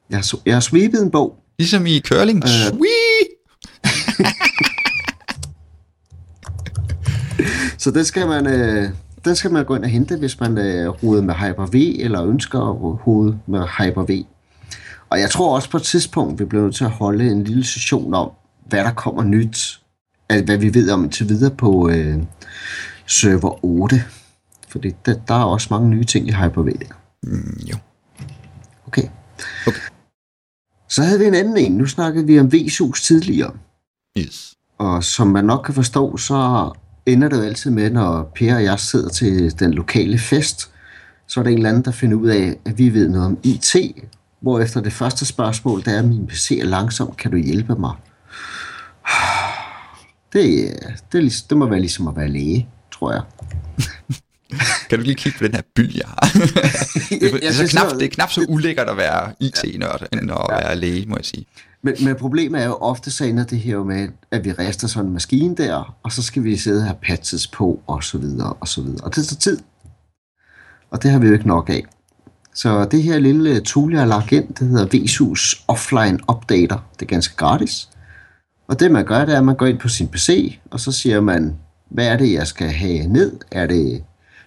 [0.09, 2.43] Jeg har, s- jeg har sweepet en bog, Ligesom i curling.
[2.43, 2.49] Øh.
[2.49, 3.27] Sweep!
[7.77, 8.89] Så den skal man, øh,
[9.27, 12.59] den skal man gå ind og hente, hvis man øh, roder med Hyper-V, eller ønsker
[12.59, 14.25] at rode med Hyper-V.
[15.09, 17.65] Og jeg tror også på et tidspunkt, vi bliver nødt til at holde en lille
[17.65, 18.31] session om,
[18.65, 19.79] hvad der kommer nyt,
[20.29, 22.17] altså hvad vi ved om indtil videre på øh,
[23.07, 24.03] server 8.
[24.69, 26.69] Fordi der, der er også mange nye ting i Hyper-V.
[27.23, 27.77] Mm, jo.
[28.87, 29.07] Okay.
[29.67, 29.81] Okay.
[30.89, 31.71] Så havde vi en anden en.
[31.71, 33.53] Nu snakkede vi om VSUS tidligere.
[34.17, 34.53] Yes.
[34.77, 36.71] Og som man nok kan forstå, så
[37.07, 40.71] ender det jo altid med, når Per og jeg sidder til den lokale fest,
[41.27, 43.37] så er der en eller anden, der finder ud af, at vi ved noget om
[43.43, 43.75] IT,
[44.41, 47.91] hvorefter det første spørgsmål, der er, min PC er langsom, kan du hjælpe mig?
[50.33, 50.73] Det,
[51.11, 53.21] det, det må være ligesom at være læge, tror jeg.
[54.89, 56.19] Kan du lige kigge på den her byld, jeg har?
[57.09, 60.31] det, er, Jeg er synes, knap, det- er knap så ulækkert at være IT-nørd, end
[60.31, 61.45] at være læge, må jeg sige.
[61.87, 64.87] Men, men problemet er jo ofte, så ender det her jo med, at vi rester
[64.87, 68.17] sådan en maskine der, og så skal vi sidde og have patches på, og så
[68.17, 69.03] videre, og så videre.
[69.03, 69.59] Og det tager tid.
[70.91, 71.83] Og det har vi jo ikke nok af.
[72.53, 76.77] Så det her lille tool, jeg har lagt ind, det hedder VSUS Offline Updater.
[76.93, 77.89] Det er ganske gratis.
[78.67, 80.91] Og det man gør, det er, at man går ind på sin PC, og så
[80.91, 81.55] siger man,
[81.89, 83.39] hvad er det, jeg skal have ned?
[83.51, 84.03] Er det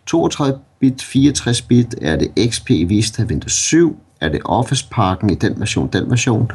[0.06, 1.94] 32 bit, 64 bit?
[2.02, 3.98] Er det XP Vista Windows 7?
[4.20, 6.50] Er det Office Parken i den version, den version?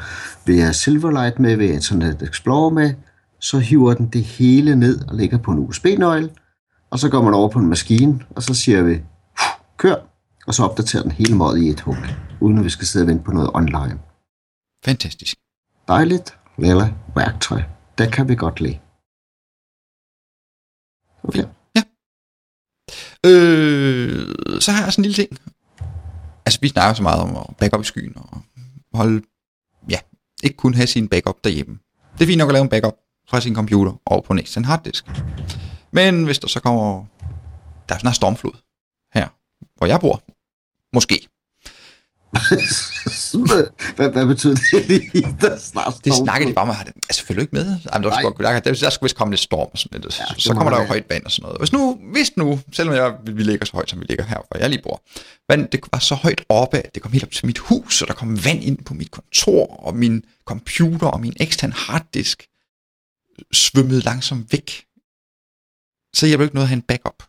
[0.45, 1.55] Vil jeg Silverlight med?
[1.55, 2.93] Vil jeg Internet Explorer med?
[3.39, 6.29] Så hiver den det hele ned og lægger på en USB-nøgle.
[6.89, 9.01] Og så går man over på en maskine, og så siger vi,
[9.77, 9.95] kør.
[10.47, 11.95] Og så opdaterer den hele måde i et hug,
[12.41, 13.99] uden at vi skal sidde og vente på noget online.
[14.85, 15.35] Fantastisk.
[15.87, 17.61] Dejligt, lille værktøj.
[17.97, 18.79] Det kan vi godt lide.
[21.23, 21.43] Okay.
[23.25, 25.39] Øh, så har jeg sådan en lille ting.
[26.45, 28.41] Altså, vi snakker så meget om at backup i skyen og
[28.93, 29.21] holde,
[29.89, 29.99] ja,
[30.43, 31.79] ikke kun have sin backup derhjemme.
[32.13, 32.95] Det er fint nok at lave en backup
[33.29, 35.05] fra sin computer over på en ekstern harddisk.
[35.91, 37.05] Men hvis der så kommer,
[37.89, 38.53] der er sådan en stormflod
[39.13, 39.27] her,
[39.77, 40.23] hvor jeg bor,
[40.93, 41.27] måske.
[43.95, 45.37] hvad, hvad betyder det lige?
[45.41, 46.25] Der er snart Det stormflod.
[46.25, 46.75] snakker de bare med.
[47.09, 47.65] Altså, følger ikke med?
[47.65, 48.21] Jamen, der, Nej.
[48.21, 50.19] skal, der, der, der skulle vist komme lidt storm og sådan noget.
[50.19, 51.59] Ja, det så kommer der jo højt vand og sådan noget.
[51.59, 54.57] Hvis nu, hvis nu, selvom jeg, vi ligger så højt, som vi ligger her, hvor
[54.59, 55.01] jeg lige bor,
[55.49, 58.07] vand, det var så højt oppe, at det kom helt op til mit hus, og
[58.07, 62.47] der kom vand ind på mit kontor, og min computer og min ekstern harddisk
[63.53, 64.85] svømmede langsomt væk.
[66.15, 67.23] Så hjælper det ikke noget at have en backup.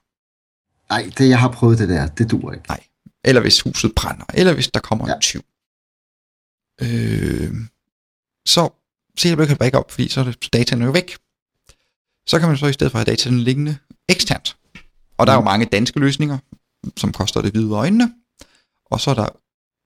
[0.91, 2.65] Nej, det jeg har prøvet det der, det dur ikke.
[3.27, 5.15] Eller hvis huset brænder, eller hvis der kommer ja.
[5.15, 5.41] En tyv.
[6.83, 7.55] Øh,
[8.47, 8.69] så,
[9.15, 11.17] det ikke at have backup, fordi så er det, dataen er jo væk.
[12.27, 13.77] Så kan man så i stedet for have dataen liggende
[14.09, 14.57] eksternt.
[15.19, 15.45] Og der er jo Mm.
[15.45, 16.39] mange danske løsninger,
[16.97, 18.13] som koster det hvide øjnene.
[18.91, 19.29] Og så er der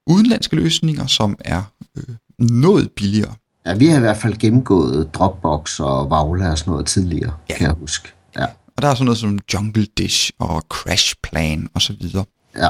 [0.06, 1.62] udenlandske løsninger, som er
[1.96, 2.04] øh,
[2.38, 3.34] noget billigere.
[3.66, 7.54] Ja, vi har i hvert fald gennemgået Dropbox og Vavla og sådan noget tidligere, Ja.
[7.54, 7.58] ja.
[7.58, 8.08] kan jeg huske.
[8.36, 12.24] Ja, Og der er sådan noget som Jungle Dish og Crash Plan og så videre.
[12.56, 12.68] ja.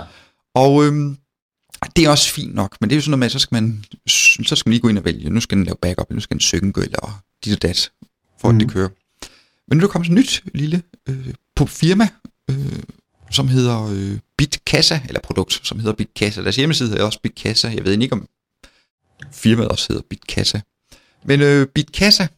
[0.54, 1.16] Og øhm,
[1.96, 3.54] det er også fint nok, men det er jo sådan noget med, at så skal
[3.54, 3.84] man,
[4.46, 6.34] så skal man lige gå ind og vælge, nu skal den lave backup, nu skal
[6.34, 7.92] den synke, eller dit og dat,
[8.40, 8.58] for at Mhm.
[8.58, 8.88] det kører.
[9.68, 12.08] Men nu er der kommet sådan et nyt lille øh, på firma,
[12.50, 12.82] øh,
[13.30, 16.42] som hedder øh, Bitkassa, eller produkt, som hedder Bitkassa.
[16.42, 17.68] Deres hjemmeside hedder også Bitkassa.
[17.68, 18.28] Jeg ved ikke, om
[19.32, 20.60] firmaet også hedder Bitkassa.
[21.24, 22.28] Men øh, Bitkassa,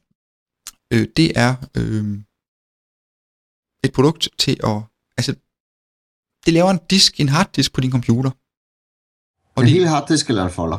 [0.92, 2.18] øh, det er øh,
[3.85, 4.83] et produkt til at,
[5.16, 5.35] altså,
[6.46, 8.31] det laver en disk, en harddisk på din computer.
[9.57, 10.78] Og En det hel harddisk eller en folder?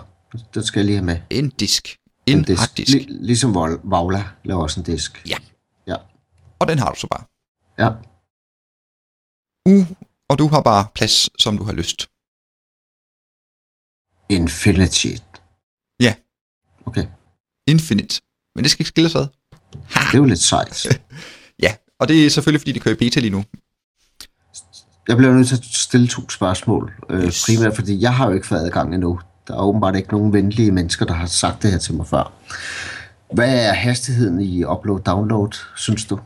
[0.54, 1.22] Det skal jeg lige have med.
[1.30, 1.98] en disk.
[2.26, 2.60] En, disk.
[2.60, 2.94] harddisk.
[2.94, 5.24] Lig- ligesom Vavla laver også en disk.
[5.28, 5.38] Ja.
[5.88, 5.96] Ja.
[6.60, 7.24] Og den har du så bare.
[7.84, 7.90] Ja.
[9.70, 9.88] Uh,
[10.30, 12.10] og du har bare plads, som du har lyst.
[14.30, 15.08] Infinity.
[16.00, 16.16] Ja.
[16.86, 17.08] Okay,
[17.68, 18.22] Infinite.
[18.56, 19.28] Men det skal ikke skille sig
[19.84, 20.88] det er jo lidt sejt.
[21.66, 23.44] Ja, Og det er selvfølgelig, fordi det kører i beta lige nu.
[25.08, 26.94] Jeg bliver nødt til at stille to spørgsmål.
[27.10, 27.46] Øh, Yes.
[27.46, 29.20] primært fordi jeg har jo ikke fået adgang endnu.
[29.48, 32.32] Der er åbenbart ikke nogen venlige mennesker, der har sagt det her til mig før.
[33.34, 36.20] Hvad er hastigheden i upload-download, synes du?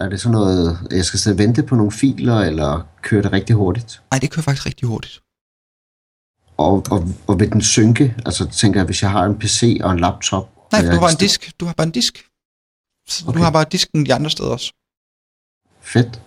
[0.00, 3.32] Er det sådan noget, jeg skal sidde og vente på nogle filer, eller kører det
[3.32, 4.02] rigtig hurtigt?
[4.10, 5.20] Nej, det kører faktisk rigtig hurtigt.
[6.56, 8.14] Og, og, og vil den synke?
[8.26, 10.50] Altså tænker jeg, hvis jeg har en PC og en laptop...
[10.72, 11.52] Nej, for du har en disk.
[11.60, 12.24] Du har bare en disk.
[13.08, 13.24] Så.
[13.28, 13.38] Okay.
[13.38, 14.72] Du har bare disken de andre steder også.
[15.80, 16.20] Fedt.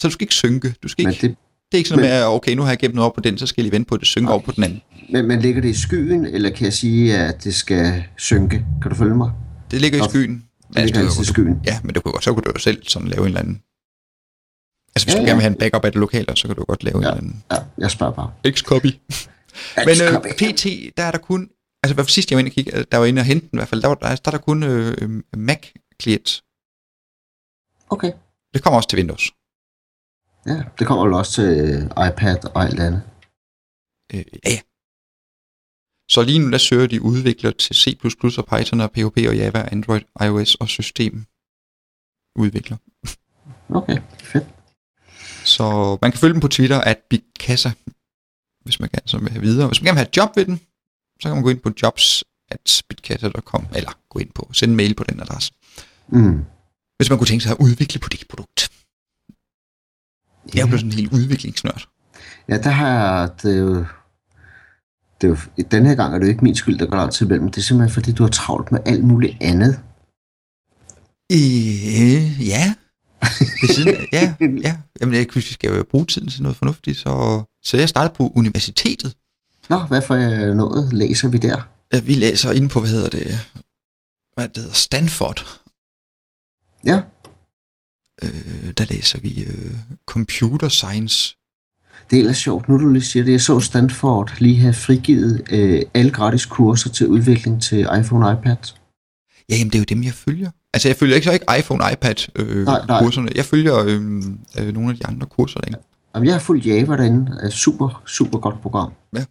[0.00, 0.74] Så du skal ikke synke.
[0.82, 1.36] Du skal Men ikke, det,
[1.72, 3.20] det, er ikke sådan men- med, at okay, nu har jeg gemt noget op på
[3.20, 4.82] den, så skal jeg lige vente på, at det synker over på den anden.
[5.12, 8.64] men, men ligger det i skyen, eller kan jeg sige, at det skal synke?
[8.82, 9.30] Kan du følge mig?
[9.70, 10.44] Det ligger i Nå, skyen.
[10.74, 11.60] Det ligger altid i skyen.
[11.66, 13.62] Ja, men det kunne, godt- så kunne du jo selv sådan lave en eller anden...
[14.96, 15.28] Altså, hvis Ja, du ja.
[15.28, 16.98] gerne vil have en backup af det lokale, så kan du godt lave Ja.
[17.00, 17.42] en eller anden...
[17.52, 18.30] Ja, jeg spørger bare.
[18.48, 18.90] X-copy.
[19.88, 21.48] Men øh, PT, der er der kun...
[21.82, 23.56] Altså, hvad for sidst jeg var inde og kigge, der var inde og hente den
[23.56, 26.42] i hvert fald, der, var, der, der er der kun øh, øh, Mac-klient.
[27.90, 28.12] Okay.
[28.54, 29.32] Det kommer også til Windows.
[30.46, 33.02] Ja, det kommer vel også til øh, iPad og alt andet.
[34.14, 34.60] Øh, ja.
[36.10, 37.86] Så lige nu, der søger de udvikler til C++
[38.38, 41.26] og Python og PHP og Java, Android, iOS og system
[42.36, 42.76] udvikler.
[43.68, 44.46] Okay, fedt.
[45.44, 47.70] Så man kan følge dem på Twitter, at Bigkassa,
[48.64, 49.66] hvis man gerne vil have videre.
[49.66, 50.60] Hvis man gerne vil have et job ved den,
[51.20, 54.76] så kan man gå ind på jobs at bitkassa.com, eller gå ind på, send en
[54.76, 55.52] mail på den adresse.
[56.08, 56.44] Mm.
[56.96, 58.70] Hvis man kunne tænke sig at udvikle på det produkt.
[60.54, 61.88] Jeg er blevet sådan en helt udviklingsnørd.
[62.48, 63.74] Ja, der har det er jo,
[65.20, 66.96] det er jo, i den her gang er det jo ikke min skyld, der går
[66.96, 67.50] lang tid imellem.
[67.50, 69.80] Det er simpelthen fordi, du har travlt med alt muligt andet.
[71.32, 72.74] Øh, ja.
[73.74, 74.76] Siden ja, ja.
[75.00, 78.14] Jamen, jeg synes, vi skal jo bruge tiden til noget fornuftigt, så, så jeg startede
[78.14, 79.16] på universitetet.
[79.68, 81.68] Nå, hvad for øh, noget læser vi der?
[81.92, 83.38] Ja, Vi læser inde på, hvad hedder det,
[84.34, 85.60] hvad det hedder, Stanford.
[86.84, 87.00] Ja,
[88.22, 89.74] Øh, der læser vi øh,
[90.06, 91.36] computer science.
[92.10, 92.68] det er ellers sjovt.
[92.68, 96.90] Nu du lige siger det, jeg så Stanford lige have frigivet øh, alle gratis kurser
[96.90, 98.56] til udvikling til iPhone og iPad.
[99.50, 100.50] Ja, jamen det er jo dem, jeg følger.
[100.74, 103.02] Altså, jeg følger ikke så ikke iPhone, iPad øh, Nej, nej.
[103.02, 103.30] kurserne.
[103.34, 104.22] Jeg følger øh,
[104.58, 105.78] øh, nogle af de andre kurser derinde.
[106.14, 107.38] Jamen, jeg har fulgt Java derinde.
[107.42, 108.92] Er super, super godt program.
[109.16, 109.24] Ja.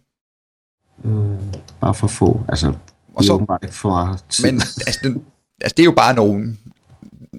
[1.04, 1.38] Øh,
[1.80, 2.44] bare for få.
[2.48, 2.72] Altså,
[3.14, 4.44] Og så, åbenbart ikke for meget tid.
[4.44, 5.24] Men altså, den,
[5.60, 6.56] altså, det er jo bare nogle,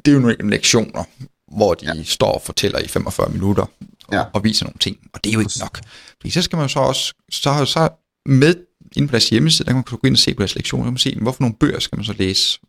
[0.06, 1.04] det er jo nogle lektioner,
[1.52, 2.04] hvor de ja.
[2.04, 3.70] står og fortæller i 45 minutter og,
[4.12, 4.24] Ja.
[4.34, 4.98] og viser nogle ting.
[5.14, 5.80] Og det er jo ikke nok.
[6.22, 7.90] Fordi så skal man jo så også, så, så
[8.26, 8.56] med
[8.96, 10.92] inde på deres hjemmeside, der kan man gå ind og se på deres lektioner, og
[10.94, 12.60] man se, hvorfor nogle bøger skal man så læse,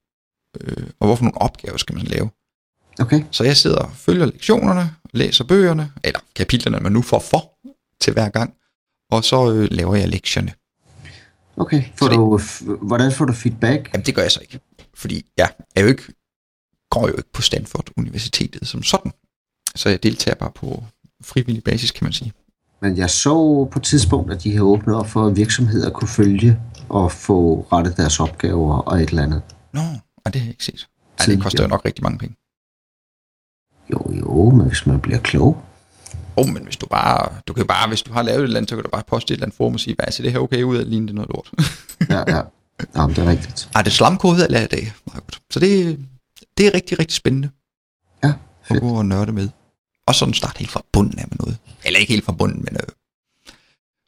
[0.60, 2.30] øh, og hvorfor nogle opgaver skal man så lave.
[3.00, 7.52] Okay, Så jeg sidder og følger lektionerne, læser bøgerne, eller kapitlerne, man nu får for
[8.00, 8.54] til hver gang,
[9.10, 10.52] og så øh, laver jeg lektierne.
[11.56, 11.82] okay.
[11.96, 13.90] Får Så det- du, hvordan får du feedback?
[13.94, 14.60] Jamen det gør jeg så ikke,
[14.94, 16.02] fordi jeg er jo ikke,
[16.90, 19.12] går jo ikke på Stanford Universitetet som sådan.
[19.74, 20.84] Så jeg deltager bare på
[21.24, 22.32] frivillig basis, kan man sige.
[22.82, 23.34] Men jeg så
[23.72, 27.66] på et tidspunkt, at de har åbnet op for, at virksomheder kunne følge og få
[27.72, 29.42] rettet deres opgaver og et eller andet.
[29.72, 29.80] Nå,
[30.24, 30.88] og det har jeg ikke set.
[31.18, 32.36] Ej, det koster jo nok rigtig mange penge.
[33.92, 35.62] Jo, jo, men hvis man bliver klog.
[36.36, 38.56] Åh, oh, men hvis du bare, du kan bare, hvis du har lavet et eller
[38.56, 40.32] andet, så kan du bare poste et eller andet forum og sige, hvad ser det
[40.32, 41.50] her okay ud, eller ligner det noget lort.
[42.10, 42.42] Ja, ja.
[42.96, 43.68] Jamen, det er rigtigt.
[43.74, 45.40] Ej, det er slamkode eller er det meget godt.
[45.50, 45.98] Så det,
[46.58, 47.50] det er rigtig, rigtig spændende
[48.24, 48.80] Ja, at fedt.
[48.80, 49.48] gå og nørde med.
[50.06, 51.58] Og sådan starte helt fra bunden af med noget.
[51.84, 52.88] Eller ikke helt fra bunden, men øh,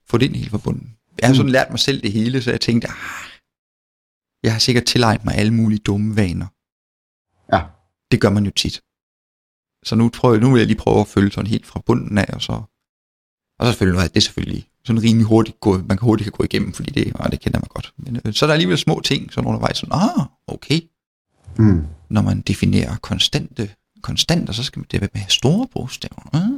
[0.06, 0.96] få det ind helt fra bunden.
[1.20, 1.36] Jeg har Mm.
[1.36, 2.94] sådan lært mig selv det hele, så jeg tænkte, ah,
[4.42, 6.46] jeg har sikkert tilegnet mig alle mulige dumme vaner.
[7.56, 7.62] Ja.
[8.10, 8.80] Det gør man jo tit.
[9.84, 12.18] Så nu, prøver, jeg- nu vil jeg lige prøve at følge sådan helt fra bunden
[12.18, 12.52] af, og så,
[13.58, 16.24] og så selvfølgelig noget af det er selvfølgelig sådan rimelig hurtigt gå, man kan hurtigt
[16.24, 17.92] kan gå igennem, fordi det, ah, det kender man godt.
[17.96, 20.80] Men, øh, så er der alligevel små ting, sådan undervejs, sådan, ah, okay,
[21.58, 21.86] Mm.
[22.10, 23.70] Når man definerer konstante,
[24.02, 26.30] konstanter, så skal man det med store bogstaver.
[26.32, 26.50] Ah.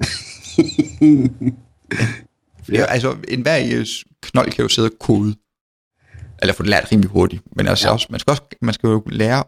[2.72, 3.84] Ja, altså, enhver
[4.22, 5.34] knold kan jo sidde og kode.
[6.42, 7.42] Eller få det lært rimelig hurtigt.
[7.56, 7.92] Men altså Ja.
[7.92, 9.44] også, man skal også, man skal jo lære, det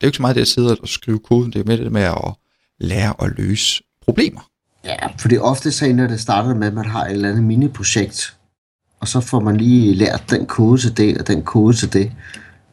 [0.00, 1.92] er jo ikke så meget det at sidde og skrive koden, det er med det
[1.92, 2.34] med at
[2.78, 4.50] lære at løse problemer.
[4.84, 7.28] Ja, for det er ofte så når det starter med, at man har et eller
[7.28, 8.36] andet mini-projekt,
[9.00, 12.12] og så får man lige lært den kode til det, og den kode til det.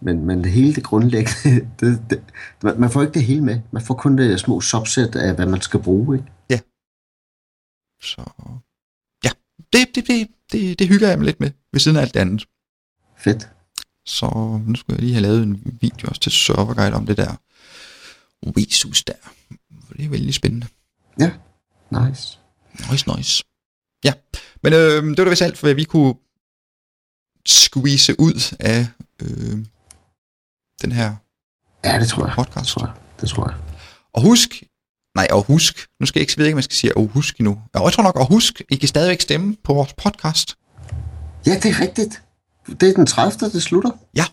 [0.01, 2.23] Men, men det hele det grundlæggende, det, det,
[2.79, 3.61] man- får ikke det hele med.
[3.71, 6.17] Man får kun det små subset af, hvad man skal bruge.
[6.17, 6.31] Ikke?
[8.03, 8.23] Så
[9.23, 9.29] ja,
[9.73, 12.19] det, det, det, det, det hygger jeg mig lidt med, ved siden af alt det
[12.19, 12.45] andet.
[13.17, 13.49] Fedt.
[14.05, 17.35] Så nu skal jeg lige have lavet en video også til serverguide om det der
[18.57, 19.13] Wesus der.
[19.87, 20.67] For det er vældig spændende.
[21.19, 21.31] Ja,
[21.91, 22.39] nice.
[22.91, 23.43] Nice, nice.
[24.03, 24.13] Ja,
[24.63, 26.15] men øh, det var da vist alt, for hvad vi kunne
[27.45, 28.87] squeeze ud af
[29.21, 29.65] øh,
[30.81, 31.15] den her
[31.83, 32.27] Ja, det tror jeg.
[32.29, 32.69] Det podcast.
[32.69, 32.93] tror jeg.
[33.21, 33.57] det tror jeg.
[34.13, 34.63] Og husk,
[35.15, 37.37] nej, og husk, nu skal jeg ikke, jeg ved ikke, jeg skal sige, og husk
[37.37, 37.61] endnu.
[37.73, 40.55] Og jeg tror nok, og husk, I kan stadigvæk stemme på vores podcast.
[41.45, 42.21] Ja, det er rigtigt.
[42.81, 43.49] Det er den 30.
[43.49, 43.91] det slutter.
[44.15, 44.25] Ja.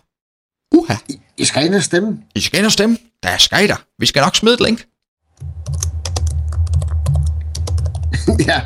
[0.75, 0.95] Uha.
[1.09, 2.17] I, I skal ind og stemme.
[2.35, 2.97] I skal ind og stemme.
[3.23, 3.75] Der er skejder.
[3.99, 4.79] Vi skal nok smide et link.
[8.49, 8.61] ja.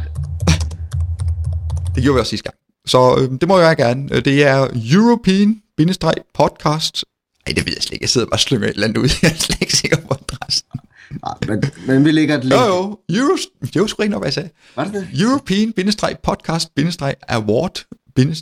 [1.96, 2.56] Det gjorde vi også sidste gang.
[2.88, 4.16] Så øh, det må jeg gerne.
[4.16, 7.04] Øh, Det er European-podcast.
[7.48, 8.04] Ej, det ved jeg slet ikke.
[8.04, 9.10] Jeg sidder bare og slynger et eller andet ud.
[9.22, 10.68] Jeg er slet ikke sikker på adressen.
[11.12, 12.62] Nej, men, men vi lægger et link.
[12.62, 13.00] Jo, jo.
[13.10, 14.50] Euro, det var sgu ikke nok, hvad jeg sagde.
[14.76, 15.08] Var det det?
[15.22, 17.86] European-podcast-award.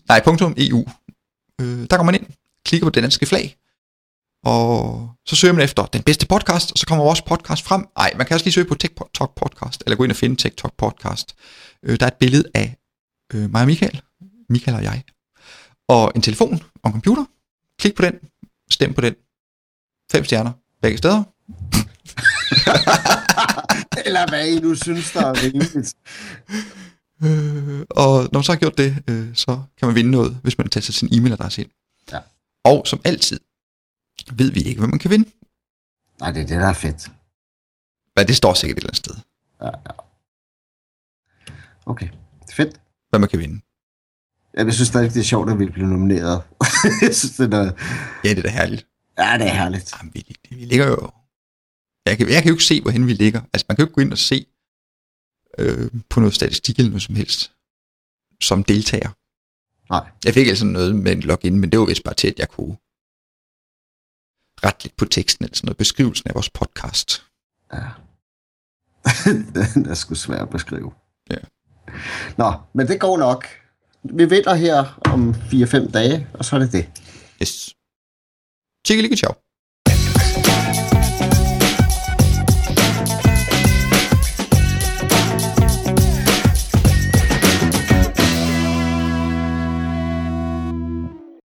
[0.08, 0.86] Nej, punktum EU.
[1.62, 2.26] Øh, der går man ind,
[2.66, 3.58] klikker på det danske flag,
[4.44, 7.86] og så søger man efter den bedste podcast, og så kommer vores podcast frem.
[7.98, 10.74] Nej, man kan også lige søge på TikTok podcast, eller gå ind og finde TikTok
[10.78, 11.36] podcast.
[11.84, 12.78] Øh, der er et billede af
[13.34, 14.02] øh, mig og Michael,
[14.50, 15.04] Michael og jeg,
[15.88, 17.26] og en telefon og en computer.
[17.80, 18.14] Klik på den,
[18.72, 19.16] stem på den.
[20.12, 20.52] Fem stjerner
[20.82, 21.18] begge steder.
[24.06, 25.96] Eller hvad I nu synes, der er rimeligt.
[27.24, 30.58] Øh, og når man så har gjort det, øh, så kan man vinde noget, hvis
[30.58, 31.70] man tager sin e-mailadresse ind.
[32.12, 32.20] Ja.
[32.64, 33.40] Og som altid,
[34.32, 35.30] ved vi ikke, hvad man kan vinde.
[36.20, 37.12] Nej, det er det, der er fedt.
[38.16, 39.16] Men det står sikkert et eller andet sted,
[39.62, 39.92] Ja, ja.
[41.86, 42.10] Okay,
[42.54, 42.82] fedt.
[43.10, 43.62] hvad man kan vinde.
[44.54, 46.42] Jeg synes stadig, det er sjovt, at vi bliver nomineret.
[47.02, 47.72] jeg synes, det er...
[48.24, 48.88] Ja, det er da herligt.
[49.18, 49.94] Ja, det er herligt.
[49.98, 51.12] Jamen, vi, vi ligger jo...
[52.06, 53.42] Jeg kan, jeg kan jo ikke se, hvorhen vi ligger.
[53.54, 54.46] Altså, man kan jo ikke gå ind og se
[55.58, 57.52] øh, på noget statistik eller noget som helst
[58.42, 59.10] som deltager.
[59.94, 60.10] Nej.
[60.26, 62.50] Jeg fik altså noget med en login, men det var vist bare til, at jeg
[62.50, 62.78] kunne
[64.66, 67.26] rette lidt på teksten, eller sådan noget, beskrivelsen af vores podcast.
[67.74, 67.90] Ja.
[69.76, 70.94] Den er sgu svær at beskrive.
[71.30, 71.38] Ja.
[72.38, 73.48] Nå, men det går nok.
[74.04, 76.86] Vi vinder her om 4-5 dage, og så er det det.
[77.42, 77.76] Yes.
[78.86, 79.34] Tjekke lige ciao.